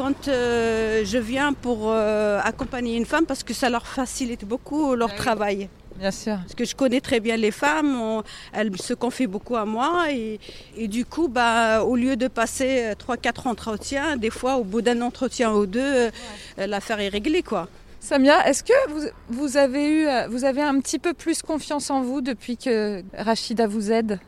quand 0.00 0.28
euh, 0.28 1.04
je 1.04 1.18
viens 1.18 1.52
pour 1.52 1.90
euh, 1.90 2.40
accompagner 2.42 2.96
une 2.96 3.04
femme 3.04 3.26
parce 3.26 3.42
que 3.42 3.52
ça 3.52 3.68
leur 3.68 3.86
facilite 3.86 4.46
beaucoup 4.46 4.94
leur 4.94 5.10
ah 5.12 5.16
travail. 5.16 5.68
Bien 5.96 6.10
sûr. 6.10 6.36
Parce 6.38 6.54
que 6.54 6.64
je 6.64 6.74
connais 6.74 7.02
très 7.02 7.20
bien 7.20 7.36
les 7.36 7.50
femmes, 7.50 8.22
elles 8.54 8.74
se 8.80 8.94
confient 8.94 9.26
beaucoup 9.26 9.56
à 9.56 9.66
moi 9.66 10.06
et, 10.10 10.88
du 10.88 11.04
coup, 11.04 11.28
bah, 11.28 11.84
au 11.84 11.96
lieu 11.96 12.16
de 12.16 12.28
passer 12.28 12.94
3-4 12.94 13.26
euh, 13.46 13.50
entretiens, 13.50 14.16
des 14.16 14.30
fois 14.30 14.56
au 14.56 14.64
bout 14.64 14.80
d'un 14.80 15.02
entretien 15.02 15.52
ou 15.52 15.66
deux, 15.66 16.10
l'affaire 16.56 17.00
est 17.00 17.10
réglée. 17.10 17.42
quoi. 17.42 17.68
Xamia, 18.02 18.48
est-ce 18.48 18.64
que 18.64 18.90
vous, 18.90 19.06
vous, 19.28 19.58
avez 19.58 19.84
eu, 19.86 20.06
vous 20.30 20.44
avez 20.44 20.62
un 20.62 20.80
petit 20.80 20.98
peu 20.98 21.12
plus 21.12 21.42
confiance 21.42 21.90
en 21.90 22.00
vous 22.00 22.22
depuis 22.22 22.56
que 22.56 23.02
Rachida 23.12 23.66
vous 23.66 23.92
aide? 23.92 24.18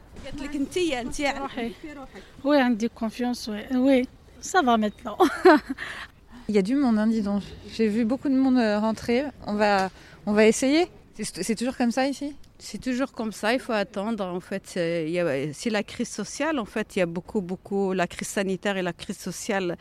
Oui, 2.45 2.59
on 2.61 2.89
confiance, 2.95 3.49
oui. 3.51 3.61
oui. 3.75 4.09
Ça 4.43 4.61
va 4.61 4.77
maintenant. 4.77 5.17
Il 6.49 6.55
y 6.55 6.59
a 6.59 6.63
du 6.63 6.75
monde, 6.75 6.99
hein, 6.99 7.07
dis 7.07 7.23
donc. 7.23 7.43
J'ai 7.73 7.89
vu 7.89 8.05
beaucoup 8.05 8.29
de 8.29 8.35
monde 8.35 8.59
euh, 8.59 8.79
rentrer. 8.79 9.25
On 9.47 9.55
va, 9.55 9.91
on 10.27 10.33
va 10.33 10.47
essayer. 10.47 10.89
C'est 11.17 11.55
toujours 11.55 11.77
comme 11.77 11.93
ça 11.93 12.07
ici? 12.07 12.35
C'est 12.59 12.81
toujours 12.81 13.13
comme 13.13 13.33
ça, 13.33 13.55
il 13.55 13.61
faut 13.61 13.73
attendre. 13.73 14.25
En 14.25 14.41
fait, 14.41 14.63
c'est 14.67 15.71
la 15.71 15.83
crise 15.83 16.09
sociale. 16.09 16.59
En 16.59 16.65
fait, 16.65 16.97
il 16.97 16.99
y 17.01 17.03
a 17.03 17.07
beaucoup, 17.07 17.41
beaucoup, 17.41 17.93
la 17.93 18.07
crise 18.07 18.29
sanitaire 18.29 18.77
et 18.77 18.83
la 18.83 18.93
crise 18.93 19.19
sociale 19.19 19.77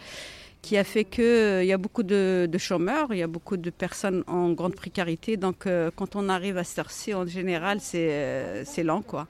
qui 0.62 0.78
a 0.78 0.84
fait 0.84 1.06
qu'il 1.06 1.24
euh, 1.24 1.64
y 1.64 1.74
a 1.74 1.78
beaucoup 1.78 2.04
de, 2.04 2.48
chômeurs, 2.58 3.08
il 3.12 3.18
y 3.18 3.24
a 3.24 3.28
beaucoup 3.28 3.58
de 3.58 3.70
personnes 3.72 4.24
en 4.28 4.52
grande 4.52 4.76
précarité. 4.76 5.38
Donc 5.38 5.66
euh, 5.66 5.90
quand 5.96 6.16
on 6.16 6.30
arrive 6.30 6.58
à 6.58 6.64
cette 6.64 6.80
heure-ci, 6.80 7.14
en 7.14 7.26
général, 7.26 7.80
c'est 7.82 8.84
lent. 8.84 9.02
quoi. 9.02 9.28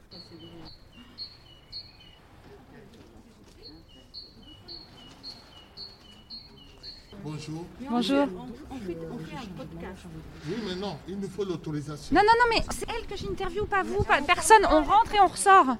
Bonjour. 7.23 7.65
Bonjour. 7.89 8.27
On 8.71 8.77
fait, 8.79 8.97
un 9.35 9.57
podcast. 9.57 10.05
Oui, 10.47 10.55
mais 10.67 10.75
non, 10.75 10.97
il 11.07 11.19
nous 11.19 11.29
faut 11.29 11.45
l'autorisation. 11.45 12.15
Non, 12.15 12.21
non, 12.21 12.33
non, 12.39 12.45
mais 12.49 12.63
c'est 12.71 12.87
elle 12.89 13.05
que 13.05 13.15
j'interviewe, 13.15 13.65
pas 13.65 13.83
vous, 13.83 14.03
pas 14.03 14.21
personne. 14.21 14.65
On 14.69 14.81
rentre 14.81 15.13
et 15.13 15.19
on 15.19 15.27
ressort. 15.27 15.77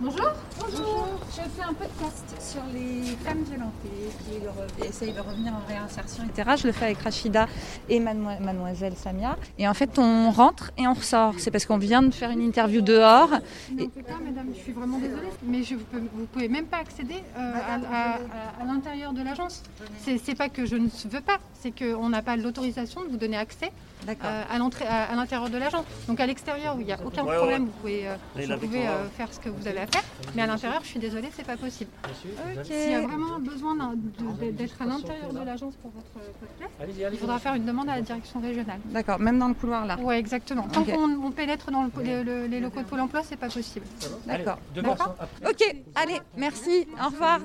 Bonjour. 0.00 0.32
Bonjour. 0.58 1.08
Je 1.30 1.42
fais 1.42 1.62
un 1.62 1.72
podcast 1.72 2.34
sur 2.40 2.62
les 2.72 3.02
femmes 3.24 3.44
violentées 3.44 4.10
qui 4.24 4.86
essayent 4.86 5.12
de 5.12 5.20
revenir 5.20 5.52
en 5.52 5.64
réinsertion, 5.68 6.24
etc. 6.24 6.50
Je 6.60 6.66
le 6.66 6.72
fais 6.72 6.86
avec 6.86 6.98
Rachida 6.98 7.46
et 7.88 8.00
mademoiselle 8.00 8.94
Samia. 8.96 9.36
Et 9.56 9.68
en 9.68 9.74
fait, 9.74 9.96
on 9.98 10.32
rentre 10.32 10.72
et 10.76 10.88
on 10.88 10.94
ressort. 10.94 11.34
C'est 11.38 11.52
parce 11.52 11.64
qu'on 11.64 11.78
vient 11.78 12.02
de 12.02 12.10
faire 12.10 12.30
une 12.30 12.40
interview 12.40 12.80
dehors. 12.80 13.30
Non, 13.72 13.88
pas, 13.88 14.18
madame, 14.24 14.48
je 14.54 14.60
suis 14.60 14.72
vraiment 14.72 14.98
désolée. 14.98 15.28
Mais 15.44 15.62
je, 15.62 15.76
vous 15.76 16.20
ne 16.20 16.26
pouvez 16.26 16.48
même 16.48 16.66
pas 16.66 16.78
accéder 16.78 17.22
euh, 17.38 17.52
à, 17.92 18.64
l'intérieur 18.64 19.12
de 19.12 19.22
l'agence. 19.22 19.62
C'est 19.98 20.34
pas 20.34 20.48
que 20.48 20.66
je 20.66 20.74
ne 20.74 20.88
veux 21.08 21.20
pas, 21.20 21.38
c'est 21.64 21.72
qu'on 21.72 22.10
n'a 22.10 22.20
pas 22.20 22.36
l'autorisation 22.36 23.04
de 23.04 23.08
vous 23.08 23.16
donner 23.16 23.38
accès 23.38 23.72
euh, 24.06 24.42
à 24.50 24.58
l'entrée, 24.58 24.84
à, 24.86 25.14
l'intérieur 25.14 25.48
de 25.48 25.56
l'agence. 25.56 25.86
Donc 26.08 26.20
à 26.20 26.26
l'extérieur, 26.26 26.76
où 26.76 26.80
il 26.80 26.86
n'y 26.86 26.92
a 26.92 26.98
aucun 27.02 27.24
problème, 27.24 27.64
vous 27.64 27.72
pouvez, 27.80 28.06
euh, 28.06 28.16
vous 28.36 28.58
pouvez 28.58 28.84
faire 29.16 29.32
ce 29.32 29.40
que 29.40 29.48
vous 29.48 29.66
avez 29.66 29.80
à 29.80 29.86
faire. 29.86 30.02
Mais 30.34 30.42
à 30.42 30.46
l'intérieur, 30.46 30.80
je 30.82 30.88
suis 30.88 31.00
désolée, 31.00 31.28
c'est 31.34 31.46
pas 31.46 31.56
possible. 31.56 31.90
S'il 32.64 32.90
y 32.90 32.94
a 32.94 33.00
vraiment 33.00 33.38
besoin 33.38 33.74
d'être 34.40 34.82
à 34.82 34.84
l'intérieur 34.84 35.32
de 35.32 35.38
l'agence 35.38 35.74
pour 35.76 35.90
votre 35.92 36.10
podcast, 36.38 37.12
il 37.12 37.18
faudra 37.18 37.38
faire 37.38 37.54
une 37.54 37.64
demande 37.64 37.88
à 37.88 37.96
la 37.96 38.02
direction 38.02 38.40
régionale. 38.40 38.80
D'accord, 38.86 39.18
même 39.18 39.38
dans 39.38 39.48
le 39.48 39.54
couloir 39.54 39.86
là. 39.86 39.96
Oui, 40.02 40.16
exactement. 40.16 40.68
Tant 40.68 40.84
qu'on 40.84 41.30
pénètre 41.30 41.70
dans 41.70 41.88
les 42.02 42.60
locaux 42.60 42.80
de 42.80 42.86
Pôle 42.86 43.00
Emploi, 43.00 43.22
c'est 43.24 43.36
pas 43.38 43.48
possible. 43.48 43.86
D'accord. 44.26 44.58
Ok, 45.48 45.76
allez, 45.94 46.20
merci. 46.36 46.86
Au 47.02 47.06
revoir. 47.06 47.40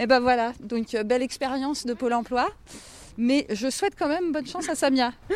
Et 0.00 0.04
eh 0.04 0.06
ben 0.06 0.18
voilà, 0.18 0.54
donc 0.60 0.94
euh, 0.94 1.02
belle 1.02 1.20
expérience 1.20 1.84
de 1.84 1.92
Pôle 1.92 2.14
Emploi. 2.14 2.48
Mais 3.18 3.46
je 3.50 3.68
souhaite 3.68 3.92
quand 3.98 4.08
même 4.08 4.32
bonne 4.32 4.46
chance 4.46 4.66
à 4.70 4.74
Samia. 4.74 5.12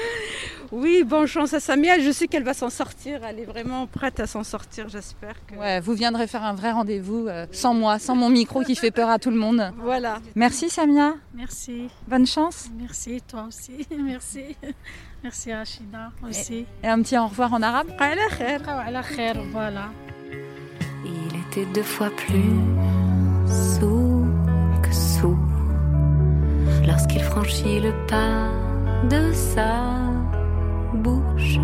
Oui, 0.72 1.04
bonne 1.04 1.26
chance 1.26 1.52
à 1.52 1.60
Samia. 1.60 2.00
Je 2.00 2.10
sais 2.10 2.26
qu'elle 2.26 2.42
va 2.42 2.54
s'en 2.54 2.70
sortir. 2.70 3.22
Elle 3.22 3.40
est 3.40 3.44
vraiment 3.44 3.86
prête 3.86 4.18
à 4.18 4.26
s'en 4.26 4.42
sortir, 4.42 4.88
j'espère. 4.88 5.34
Que... 5.46 5.56
Ouais, 5.56 5.80
vous 5.80 5.92
viendrez 5.92 6.26
faire 6.26 6.42
un 6.42 6.54
vrai 6.54 6.72
rendez-vous 6.72 7.28
euh, 7.28 7.46
sans 7.52 7.74
moi, 7.74 7.98
sans 7.98 8.16
mon 8.16 8.30
micro 8.30 8.62
qui 8.62 8.74
fait 8.74 8.90
peur 8.90 9.10
à 9.10 9.18
tout 9.18 9.30
le 9.30 9.36
monde. 9.36 9.70
Voilà. 9.76 10.20
Merci 10.34 10.70
Samia. 10.70 11.14
Merci. 11.34 11.90
Bonne 12.08 12.26
chance. 12.26 12.70
Merci, 12.80 13.20
toi 13.28 13.44
aussi. 13.48 13.86
Merci. 13.98 14.56
Merci 15.22 15.52
Rachida 15.52 16.10
aussi. 16.26 16.64
Et, 16.82 16.88
un 16.88 17.02
petit 17.02 17.18
au 17.18 17.26
revoir 17.26 17.52
en 17.52 17.60
arabe. 17.60 17.88
voilà. 19.52 19.90
Il 21.04 21.38
était 21.50 21.70
deux 21.74 21.82
fois 21.82 22.08
plus 22.16 23.03
lorsqu'il 26.94 27.24
franchit 27.24 27.80
le 27.80 27.92
pas 28.06 28.52
de 29.10 29.32
sa 29.32 29.72
bouche. 30.94 31.58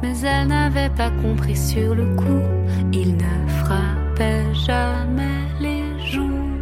Mais 0.00 0.16
elle 0.20 0.46
n'avait 0.46 0.90
pas 0.90 1.10
compris 1.22 1.56
sur 1.56 1.96
le 1.96 2.06
coup, 2.14 2.44
il 2.92 3.16
ne 3.16 3.34
frappait 3.60 4.54
jamais 4.54 5.40
les 5.60 5.84
joues. 6.12 6.52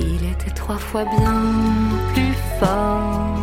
Il 0.00 0.24
était 0.32 0.54
trois 0.54 0.78
fois 0.78 1.04
bien 1.04 1.34
plus 2.14 2.36
fort. 2.58 3.35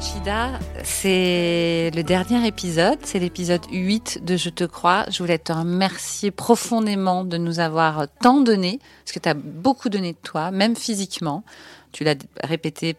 Rachida, 0.00 0.58
c'est 0.82 1.90
le 1.94 2.02
dernier 2.02 2.46
épisode, 2.46 2.98
c'est 3.02 3.18
l'épisode 3.18 3.60
8 3.70 4.24
de 4.24 4.38
Je 4.38 4.48
te 4.48 4.64
crois. 4.64 5.04
Je 5.10 5.18
voulais 5.18 5.36
te 5.36 5.52
remercier 5.52 6.30
profondément 6.30 7.22
de 7.22 7.36
nous 7.36 7.60
avoir 7.60 8.06
tant 8.22 8.40
donné, 8.40 8.78
parce 9.04 9.12
que 9.12 9.18
tu 9.18 9.28
as 9.28 9.34
beaucoup 9.34 9.90
donné 9.90 10.12
de 10.12 10.18
toi, 10.22 10.52
même 10.52 10.74
physiquement. 10.74 11.44
Tu 11.92 12.04
l'as 12.04 12.14
répété 12.42 12.96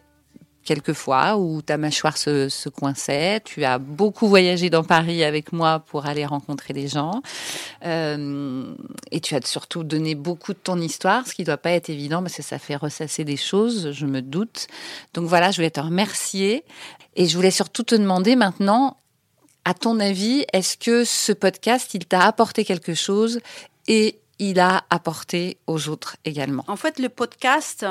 quelques 0.64 0.92
fois 0.92 1.36
où 1.36 1.62
ta 1.62 1.76
mâchoire 1.76 2.16
se, 2.16 2.48
se, 2.48 2.68
coinçait. 2.68 3.40
Tu 3.44 3.64
as 3.64 3.78
beaucoup 3.78 4.28
voyagé 4.28 4.70
dans 4.70 4.84
Paris 4.84 5.24
avec 5.24 5.52
moi 5.52 5.80
pour 5.80 6.06
aller 6.06 6.24
rencontrer 6.24 6.72
des 6.72 6.88
gens. 6.88 7.22
Euh, 7.84 8.74
et 9.10 9.20
tu 9.20 9.34
as 9.34 9.44
surtout 9.44 9.84
donné 9.84 10.14
beaucoup 10.14 10.52
de 10.52 10.58
ton 10.58 10.80
histoire, 10.80 11.26
ce 11.26 11.34
qui 11.34 11.42
ne 11.42 11.46
doit 11.46 11.56
pas 11.56 11.72
être 11.72 11.90
évident 11.90 12.22
parce 12.22 12.36
que 12.36 12.42
ça 12.42 12.58
fait 12.58 12.76
ressasser 12.76 13.24
des 13.24 13.36
choses, 13.36 13.92
je 13.92 14.06
me 14.06 14.22
doute. 14.22 14.68
Donc 15.14 15.26
voilà, 15.26 15.50
je 15.50 15.56
voulais 15.56 15.70
te 15.70 15.80
remercier. 15.80 16.64
Et 17.14 17.26
je 17.26 17.36
voulais 17.36 17.50
surtout 17.50 17.82
te 17.82 17.94
demander 17.94 18.36
maintenant, 18.36 18.96
à 19.64 19.74
ton 19.74 20.00
avis, 20.00 20.44
est-ce 20.52 20.76
que 20.76 21.04
ce 21.04 21.32
podcast, 21.32 21.94
il 21.94 22.06
t'a 22.06 22.22
apporté 22.22 22.64
quelque 22.64 22.94
chose 22.94 23.40
et 23.86 24.18
il 24.38 24.58
a 24.58 24.84
apporté 24.90 25.58
aux 25.66 25.88
autres 25.88 26.16
également? 26.24 26.64
En 26.68 26.76
fait, 26.76 26.98
le 26.98 27.08
podcast, 27.08 27.86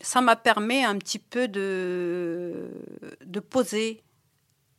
ça 0.00 0.20
m'a 0.20 0.36
permis 0.36 0.84
un 0.84 0.98
petit 0.98 1.18
peu 1.18 1.48
de, 1.48 2.70
de 3.24 3.40
poser 3.40 4.02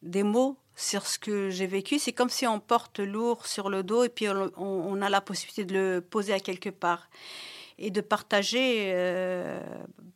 des 0.02 0.24
mots 0.24 0.58
sur 0.76 1.08
ce 1.08 1.18
que 1.18 1.50
j'ai 1.50 1.68
vécu. 1.68 2.00
C'est 2.00 2.14
comme 2.14 2.30
si 2.30 2.46
on 2.48 2.60
porte 2.60 3.00
lourd 3.00 3.48
sur 3.48 3.70
le 3.70 3.84
dos 3.84 4.04
et 4.04 4.10
puis 4.10 4.28
on, 4.30 5.02
a 5.02 5.10
la 5.10 5.22
possibilité 5.22 5.66
de 5.66 5.74
le 5.74 6.02
poser 6.02 6.34
à 6.34 6.40
quelque 6.40 6.70
part 6.70 7.10
et 7.80 7.92
de 7.92 8.02
partager, 8.02 8.92
euh, 8.94 9.60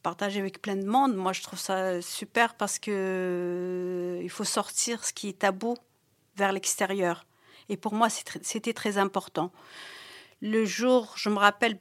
partager 0.03 0.39
avec 0.39 0.61
plein 0.61 0.75
de 0.75 0.85
monde. 0.85 1.15
Moi, 1.15 1.33
je 1.33 1.41
trouve 1.41 1.59
ça 1.59 2.01
super 2.01 2.55
parce 2.55 2.79
que 2.79 2.91
euh, 2.91 4.21
il 4.23 4.29
faut 4.29 4.43
sortir 4.43 5.03
ce 5.03 5.13
qui 5.13 5.29
est 5.29 5.39
tabou 5.39 5.75
vers 6.35 6.51
l'extérieur. 6.51 7.25
Et 7.69 7.77
pour 7.77 7.93
moi, 7.93 8.09
c'était 8.09 8.73
très 8.73 8.97
important. 8.97 9.51
Le 10.41 10.65
jour, 10.65 11.13
je 11.17 11.29
me 11.29 11.37
rappelle, 11.37 11.77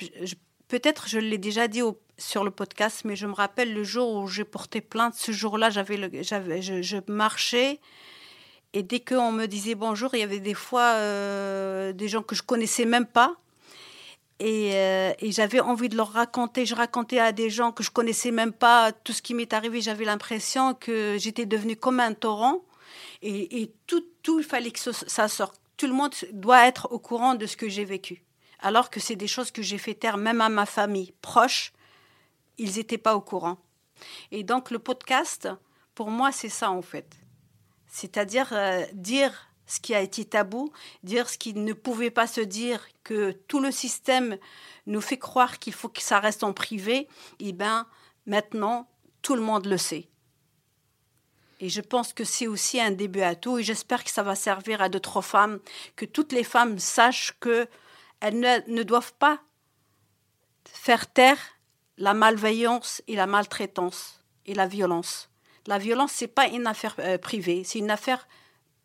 peut-être 0.70 1.08
je 1.08 1.18
l'ai 1.18 1.36
déjà 1.36 1.68
dit 1.68 1.82
sur 2.16 2.44
le 2.44 2.50
podcast, 2.50 3.02
mais 3.04 3.16
je 3.16 3.26
me 3.26 3.34
rappelle 3.34 3.74
le 3.74 3.82
jour 3.82 4.14
où 4.14 4.28
j'ai 4.28 4.44
porté 4.44 4.80
plainte. 4.80 5.14
Ce 5.14 5.32
jour-là, 5.32 5.68
j'avais, 5.68 6.22
j'avais, 6.22 6.62
je, 6.62 6.96
marchais 7.08 7.80
et 8.72 8.84
dès 8.84 9.00
qu'on 9.00 9.32
me 9.32 9.46
disait 9.46 9.74
bonjour, 9.74 10.14
il 10.14 10.20
y 10.20 10.22
avait 10.22 10.38
des 10.38 10.54
fois 10.54 10.92
euh, 10.94 11.92
des 11.92 12.08
gens 12.08 12.22
que 12.22 12.36
je 12.36 12.42
connaissais 12.42 12.84
même 12.84 13.06
pas. 13.06 13.34
Euh, 14.42 15.12
et, 15.18 15.32
j'avais 15.32 15.60
envie 15.60 15.88
de 15.88 15.96
leur 15.96 16.12
raconter. 16.12 16.64
Je 16.64 16.74
racontais 16.74 17.18
à 17.18 17.32
des 17.32 17.50
gens 17.50 17.72
que 17.72 17.82
je 17.82 17.90
connaissais 17.90 18.30
même 18.30 18.52
pas 18.52 18.92
tout 18.92 19.12
ce 19.12 19.20
qui 19.20 19.34
m'est 19.34 19.52
arrivé. 19.52 19.80
J'avais 19.82 20.04
l'impression 20.04 20.74
que 20.74 21.16
j'étais 21.18 21.46
devenue 21.46 21.76
comme 21.76 22.00
un 22.00 22.14
torrent. 22.14 22.62
Et, 23.22 23.70
tout, 23.86 24.02
tout, 24.22 24.38
il 24.38 24.46
fallait 24.46 24.70
que 24.70 24.78
ça 24.78 25.28
sorte. 25.28 25.60
Tout 25.76 25.86
le 25.86 25.92
monde 25.92 26.14
doit 26.32 26.66
être 26.66 26.88
au 26.90 26.98
courant 26.98 27.34
de 27.34 27.44
ce 27.44 27.56
que 27.56 27.68
j'ai 27.68 27.84
vécu. 27.84 28.22
Alors 28.60 28.90
que 28.90 29.00
c'est 29.00 29.16
des 29.16 29.26
choses 29.26 29.50
que 29.50 29.62
j'ai 29.62 29.78
fait 29.78 29.94
taire 29.94 30.16
même 30.16 30.40
à 30.40 30.48
ma 30.48 30.66
famille 30.66 31.12
proche 31.22 31.72
ils 32.60 32.76
n'étaient 32.76 32.98
pas 32.98 33.16
au 33.16 33.20
courant. 33.20 33.56
Et 34.30 34.44
donc 34.44 34.70
le 34.70 34.78
podcast, 34.78 35.48
pour 35.94 36.10
moi, 36.10 36.30
c'est 36.30 36.50
ça 36.50 36.70
en 36.70 36.82
fait. 36.82 37.16
C'est-à-dire 37.86 38.50
euh, 38.52 38.84
dire 38.92 39.48
ce 39.66 39.80
qui 39.80 39.94
a 39.94 40.00
été 40.00 40.24
tabou, 40.24 40.72
dire 41.02 41.28
ce 41.28 41.38
qui 41.38 41.54
ne 41.54 41.72
pouvait 41.72 42.10
pas 42.10 42.26
se 42.26 42.40
dire, 42.40 42.86
que 43.02 43.32
tout 43.48 43.60
le 43.60 43.70
système 43.70 44.36
nous 44.86 45.00
fait 45.00 45.18
croire 45.18 45.58
qu'il 45.58 45.72
faut 45.72 45.88
que 45.88 46.02
ça 46.02 46.20
reste 46.20 46.44
en 46.44 46.52
privé, 46.52 47.08
et 47.38 47.48
eh 47.48 47.52
bien 47.52 47.86
maintenant, 48.26 48.88
tout 49.22 49.36
le 49.36 49.42
monde 49.42 49.66
le 49.66 49.78
sait. 49.78 50.08
Et 51.60 51.68
je 51.68 51.80
pense 51.80 52.12
que 52.12 52.24
c'est 52.24 52.46
aussi 52.46 52.80
un 52.80 52.90
début 52.90 53.22
à 53.22 53.34
tout, 53.34 53.58
et 53.58 53.62
j'espère 53.62 54.02
que 54.04 54.10
ça 54.10 54.22
va 54.22 54.34
servir 54.34 54.82
à 54.82 54.88
d'autres 54.88 55.22
femmes, 55.22 55.60
que 55.96 56.04
toutes 56.04 56.32
les 56.32 56.44
femmes 56.44 56.78
sachent 56.78 57.36
que 57.38 57.68
elles 58.20 58.38
ne, 58.38 58.58
ne 58.68 58.82
doivent 58.82 59.14
pas 59.14 59.40
faire 60.64 61.10
taire 61.12 61.38
la 61.98 62.14
malveillance 62.14 63.02
et 63.08 63.16
la 63.16 63.26
maltraitance 63.26 64.24
et 64.46 64.54
la 64.54 64.66
violence. 64.66 65.30
La 65.66 65.78
violence, 65.78 66.12
c'est 66.12 66.26
pas 66.26 66.48
une 66.48 66.66
affaire 66.66 66.96
euh, 66.98 67.18
privée, 67.18 67.62
c'est 67.64 67.78
une 67.78 67.90
affaire 67.90 68.26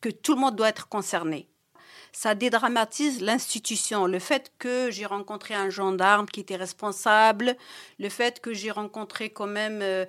que 0.01 0.09
tout 0.09 0.35
le 0.35 0.41
monde 0.41 0.55
doit 0.55 0.69
être 0.69 0.89
concerné. 0.89 1.47
Ça 2.11 2.35
dédramatise 2.35 3.21
l'institution. 3.21 4.05
Le 4.05 4.19
fait 4.19 4.53
que 4.57 4.89
j'ai 4.89 5.05
rencontré 5.05 5.53
un 5.53 5.69
gendarme 5.69 6.27
qui 6.27 6.39
était 6.39 6.55
responsable, 6.55 7.57
le 7.99 8.09
fait 8.09 8.39
que 8.39 8.53
j'ai 8.53 8.71
rencontré 8.71 9.31
quand 9.31 9.47
même 9.47 9.81
euh, 9.81 10.05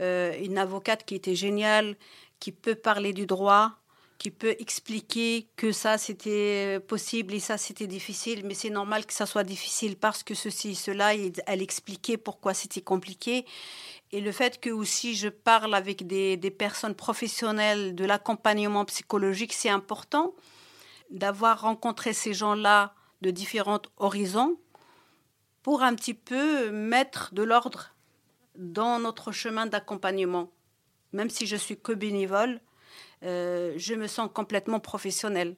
euh, 0.00 0.36
une 0.40 0.58
avocate 0.58 1.04
qui 1.04 1.14
était 1.14 1.34
géniale, 1.34 1.96
qui 2.40 2.52
peut 2.52 2.76
parler 2.76 3.12
du 3.12 3.26
droit, 3.26 3.72
qui 4.18 4.32
peut 4.32 4.56
expliquer 4.58 5.48
que 5.56 5.70
ça 5.70 5.96
c'était 5.96 6.80
possible 6.80 7.34
et 7.34 7.40
ça 7.40 7.56
c'était 7.56 7.86
difficile, 7.86 8.44
mais 8.44 8.54
c'est 8.54 8.70
normal 8.70 9.06
que 9.06 9.12
ça 9.12 9.26
soit 9.26 9.44
difficile 9.44 9.96
parce 9.96 10.24
que 10.24 10.34
ceci, 10.34 10.74
cela, 10.74 11.14
elle 11.14 11.62
expliquait 11.62 12.16
pourquoi 12.16 12.52
c'était 12.52 12.80
compliqué. 12.80 13.46
Et 14.10 14.20
le 14.20 14.32
fait 14.32 14.60
que 14.60 14.70
aussi 14.70 15.14
je 15.14 15.28
parle 15.28 15.72
avec 15.72 16.06
des, 16.06 16.36
des 16.36 16.50
personnes 16.50 16.96
professionnelles 16.96 17.94
de 17.94 18.04
l'accompagnement 18.04 18.84
psychologique, 18.86 19.52
c'est 19.52 19.68
important 19.68 20.34
d'avoir 21.10 21.60
rencontré 21.60 22.12
ces 22.12 22.34
gens-là 22.34 22.94
de 23.22 23.30
différents 23.30 23.82
horizons 23.98 24.58
pour 25.62 25.82
un 25.82 25.94
petit 25.94 26.14
peu 26.14 26.70
mettre 26.70 27.32
de 27.34 27.42
l'ordre 27.42 27.94
dans 28.56 28.98
notre 28.98 29.30
chemin 29.30 29.66
d'accompagnement. 29.66 30.50
Même 31.12 31.30
si 31.30 31.46
je 31.46 31.56
suis 31.56 31.80
que 31.80 31.92
bénévole, 31.92 32.60
euh, 33.24 33.74
je 33.76 33.94
me 33.94 34.06
sens 34.06 34.28
complètement 34.32 34.80
professionnelle. 34.80 35.56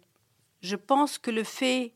Je 0.62 0.76
pense 0.76 1.18
que 1.18 1.30
le 1.30 1.44
fait 1.44 1.92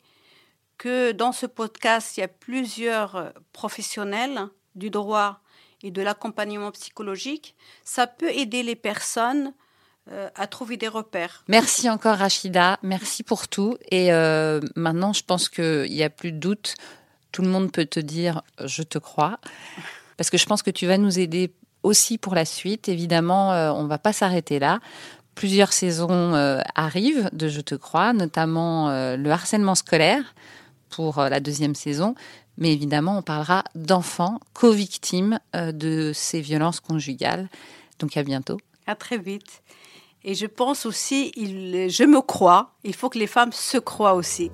que 0.79 1.12
dans 1.12 1.33
ce 1.33 1.46
podcast, 1.46 2.16
il 2.16 2.20
y 2.20 2.24
a 2.24 2.29
plusieurs 2.29 3.33
professionnels 3.53 4.48
du 4.74 4.90
droit 4.90 5.40
et 5.83 5.90
de 5.90 6.03
l'accompagnement 6.03 6.72
psychologique, 6.72 7.55
ça 7.85 8.07
peut 8.07 8.31
aider 8.31 8.62
les 8.62 8.74
personnes 8.74 9.53
euh, 10.11 10.29
à 10.35 10.46
trouver 10.46 10.77
des 10.77 10.88
repères. 10.88 11.44
Merci 11.48 11.88
encore 11.88 12.18
Rachida, 12.18 12.79
merci 12.83 13.22
pour 13.22 13.48
tout. 13.48 13.79
Et 13.90 14.12
euh, 14.12 14.61
maintenant, 14.77 15.14
je 15.14 15.22
pense 15.22 15.48
qu'il 15.48 15.90
n'y 15.90 16.03
a 16.03 16.11
plus 16.11 16.31
de 16.31 16.38
doute. 16.38 16.74
Tout 17.33 17.40
le 17.40 17.48
monde 17.48 17.72
peut 17.72 17.87
te 17.87 18.00
dire 18.00 18.42
je 18.62 18.83
te 18.83 18.98
crois. 18.98 19.38
Parce 20.16 20.29
que 20.29 20.37
je 20.37 20.44
pense 20.44 20.62
que 20.62 20.70
tu 20.70 20.87
vas 20.87 20.98
nous 20.98 21.18
aider 21.18 21.55
aussi 21.83 22.18
pour 22.18 22.35
la 22.35 22.44
suite. 22.44 22.88
Évidemment, 22.88 23.53
euh, 23.53 23.70
on 23.72 23.85
ne 23.85 23.88
va 23.88 23.98
pas 23.98 24.12
s'arrêter 24.12 24.59
là. 24.59 24.81
Plusieurs 25.35 25.73
saisons 25.73 26.33
arrivent 26.75 27.29
de 27.33 27.49
Je 27.49 27.61
te 27.61 27.75
crois, 27.75 28.12
notamment 28.12 28.88
le 29.16 29.31
harcèlement 29.31 29.75
scolaire 29.75 30.35
pour 30.90 31.20
la 31.20 31.40
deuxième 31.40 31.75
saison. 31.75 32.14
Mais 32.57 32.73
évidemment, 32.73 33.18
on 33.18 33.23
parlera 33.23 33.64
d'enfants 33.75 34.38
co-victimes 34.53 35.40
de 35.55 36.12
ces 36.14 36.40
violences 36.40 36.81
conjugales. 36.81 37.49
Donc 37.99 38.16
à 38.16 38.23
bientôt. 38.23 38.59
À 38.87 38.94
très 38.94 39.18
vite. 39.18 39.62
Et 40.23 40.35
je 40.35 40.47
pense 40.47 40.87
aussi, 40.87 41.33
il, 41.37 41.90
je 41.90 42.05
me 42.05 42.23
crois, 42.23 42.73
il 42.83 42.94
faut 42.94 43.11
que 43.11 43.18
les 43.18 43.27
femmes 43.27 43.53
se 43.53 43.77
croient 43.77 44.14
aussi. 44.14 44.51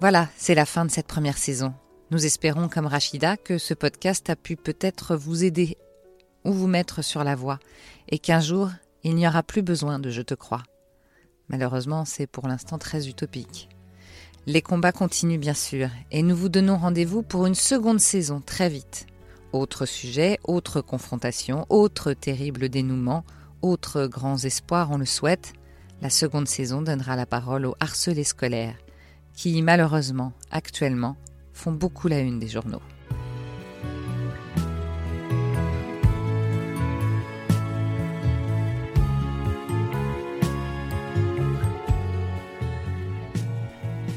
Voilà, 0.00 0.28
c'est 0.36 0.54
la 0.54 0.66
fin 0.66 0.84
de 0.84 0.90
cette 0.90 1.06
première 1.06 1.38
saison. 1.38 1.72
Nous 2.12 2.24
espérons, 2.24 2.68
comme 2.68 2.86
Rachida, 2.86 3.36
que 3.36 3.58
ce 3.58 3.74
podcast 3.74 4.30
a 4.30 4.36
pu 4.36 4.54
peut-être 4.54 5.16
vous 5.16 5.42
aider 5.42 5.76
ou 6.44 6.52
vous 6.52 6.68
mettre 6.68 7.02
sur 7.02 7.24
la 7.24 7.34
voie, 7.34 7.58
et 8.08 8.20
qu'un 8.20 8.38
jour, 8.38 8.70
il 9.02 9.16
n'y 9.16 9.26
aura 9.26 9.42
plus 9.42 9.62
besoin 9.62 9.98
de 9.98 10.10
Je 10.10 10.22
te 10.22 10.34
crois. 10.34 10.62
Malheureusement, 11.48 12.04
c'est 12.04 12.28
pour 12.28 12.46
l'instant 12.46 12.78
très 12.78 13.08
utopique. 13.08 13.68
Les 14.46 14.62
combats 14.62 14.92
continuent 14.92 15.40
bien 15.40 15.52
sûr, 15.52 15.88
et 16.12 16.22
nous 16.22 16.36
vous 16.36 16.48
donnons 16.48 16.76
rendez-vous 16.76 17.24
pour 17.24 17.46
une 17.46 17.56
seconde 17.56 17.98
saison 17.98 18.40
très 18.40 18.68
vite. 18.68 19.06
Autre 19.52 19.84
sujet, 19.84 20.38
autre 20.44 20.80
confrontation, 20.80 21.66
autre 21.70 22.12
terrible 22.12 22.68
dénouement, 22.68 23.24
autre 23.62 24.06
grands 24.06 24.38
espoirs, 24.38 24.92
on 24.92 24.98
le 24.98 25.06
souhaite. 25.06 25.54
La 26.02 26.10
seconde 26.10 26.46
saison 26.46 26.82
donnera 26.82 27.16
la 27.16 27.26
parole 27.26 27.66
aux 27.66 27.74
harcelés 27.80 28.22
scolaires, 28.22 28.76
qui 29.34 29.60
malheureusement, 29.60 30.32
actuellement, 30.52 31.16
font 31.56 31.72
beaucoup 31.72 32.08
la 32.08 32.20
une 32.20 32.38
des 32.38 32.48
journaux. 32.48 32.82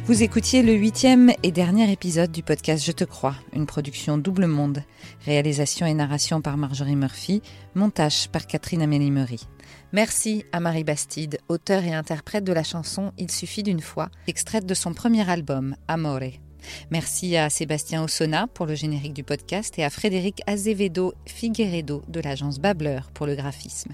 Vous 0.06 0.24
écoutiez 0.24 0.64
le 0.64 0.74
huitième 0.74 1.32
et 1.44 1.52
dernier 1.52 1.92
épisode 1.92 2.32
du 2.32 2.42
podcast 2.42 2.84
Je 2.84 2.92
te 2.92 3.04
crois, 3.04 3.36
une 3.54 3.68
production 3.68 4.18
double 4.18 4.48
monde. 4.48 4.84
Réalisation 5.24 5.86
et 5.86 5.94
narration 5.94 6.42
par 6.42 6.58
Marjorie 6.58 6.96
Murphy, 6.96 7.44
montage 7.76 8.28
par 8.30 8.48
Catherine 8.48 8.82
Amélie 8.82 9.12
Meury. 9.12 9.48
Merci 9.94 10.46
à 10.52 10.60
Marie 10.60 10.84
Bastide, 10.84 11.38
auteure 11.48 11.84
et 11.84 11.94
interprète 11.94 12.44
de 12.44 12.54
la 12.54 12.64
chanson 12.64 13.12
Il 13.20 13.30
suffit 13.30 13.62
d'une 13.62 13.82
fois, 13.82 14.10
extraite 14.28 14.66
de 14.66 14.74
son 14.74 14.94
premier 14.96 15.30
album, 15.30 15.76
Amore. 15.88 16.49
Merci 16.92 17.36
à 17.38 17.50
Sébastien 17.50 18.04
Ossona 18.04 18.48
pour 18.48 18.66
le 18.66 18.76
générique 18.76 19.14
du 19.14 19.24
podcast 19.24 19.78
et 19.78 19.84
à 19.84 19.90
Frédéric 19.90 20.42
Azevedo 20.48 21.14
Figueredo 21.26 22.04
de 22.08 22.20
l'agence 22.20 22.60
Babbleur 22.60 23.12
pour 23.12 23.26
le 23.26 23.36
graphisme. 23.36 23.94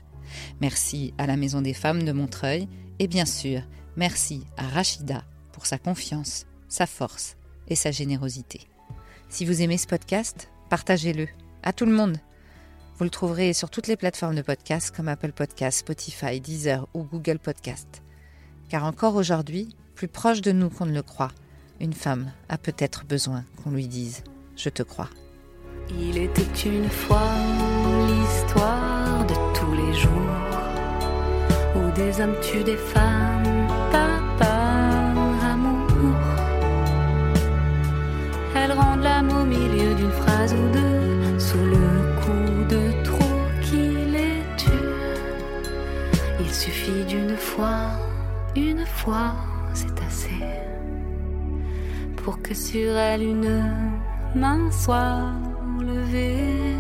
Merci 0.62 1.14
à 1.18 1.28
la 1.28 1.38
Maison 1.38 1.62
des 1.62 1.74
Femmes 1.74 2.04
de 2.04 2.12
Montreuil 2.12 2.68
et 3.00 3.08
bien 3.08 3.26
sûr, 3.26 3.62
merci 3.96 4.44
à 4.58 4.68
Rachida 4.68 5.24
pour 5.52 5.66
sa 5.66 5.78
confiance, 5.78 6.46
sa 6.68 6.86
force 6.86 7.38
et 7.68 7.76
sa 7.76 7.92
générosité. 7.92 8.62
Si 9.30 9.46
vous 9.46 9.62
aimez 9.62 9.78
ce 9.78 9.88
podcast, 9.88 10.50
partagez-le 10.70 11.28
à 11.64 11.74
tout 11.74 11.86
le 11.86 11.94
monde. 11.94 12.18
Vous 12.98 13.04
le 13.04 13.10
trouverez 13.10 13.54
sur 13.54 13.70
toutes 13.70 13.88
les 13.88 13.98
plateformes 13.98 14.36
de 14.36 14.42
podcast 14.42 14.96
comme 14.96 15.10
Apple 15.10 15.34
Podcast, 15.34 15.80
Spotify, 15.80 16.40
Deezer 16.40 16.88
ou 16.94 17.04
Google 17.04 17.40
Podcast. 17.40 18.02
Car 18.70 18.86
encore 18.86 19.16
aujourd'hui, 19.16 19.76
plus 19.96 20.08
proche 20.08 20.42
de 20.42 20.52
nous 20.52 20.70
qu'on 20.70 20.86
ne 20.86 20.94
le 20.94 21.02
croit, 21.02 21.32
une 21.80 21.94
femme 21.94 22.32
a 22.50 22.58
peut-être 22.58 23.06
besoin 23.06 23.44
qu'on 23.64 23.72
lui 23.72 23.88
dise⁇ 23.88 24.24
Je 24.56 24.70
te 24.70 24.84
crois⁇ 24.84 25.10
Il 26.00 26.18
était 26.18 26.70
une 26.70 26.90
fois 26.90 27.32
l'histoire 28.08 29.26
de 29.26 29.36
tous 29.58 29.74
les 29.74 29.94
jours 29.94 30.12
où 31.76 31.92
des 31.96 32.22
hommes 32.22 32.36
tuent 32.42 32.64
des 32.64 32.78
femmes, 32.78 33.46
au 39.24 39.46
milieu 39.46 39.94
d'une 39.96 40.12
phrase 40.12 40.54
ou 40.54 40.70
deux, 40.74 41.40
sous 41.40 41.58
le 41.58 41.88
coup 42.22 42.66
de 42.70 43.04
trop 43.04 43.42
qui 43.62 43.88
les 44.16 44.42
tue. 44.58 44.90
Il 46.40 46.54
suffit 46.54 47.06
d'une 47.08 47.38
fois, 47.38 47.92
une 48.56 48.86
fois, 48.86 49.36
sur 52.56 52.96
elle 52.96 53.22
une 53.22 53.64
main 54.34 54.72
soit 54.72 55.34
levée. 55.82 56.78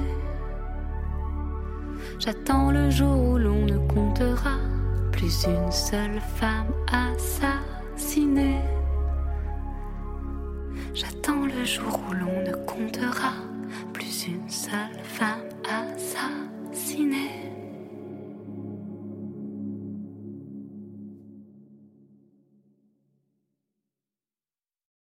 J'attends 2.18 2.72
le 2.72 2.90
jour 2.90 3.30
où 3.30 3.38
l'on 3.38 3.66
ne 3.66 3.78
comptera 3.94 4.58
plus 5.12 5.46
une 5.46 5.72
seule 5.72 6.22
femme 6.38 6.72
assassinée. 6.92 8.55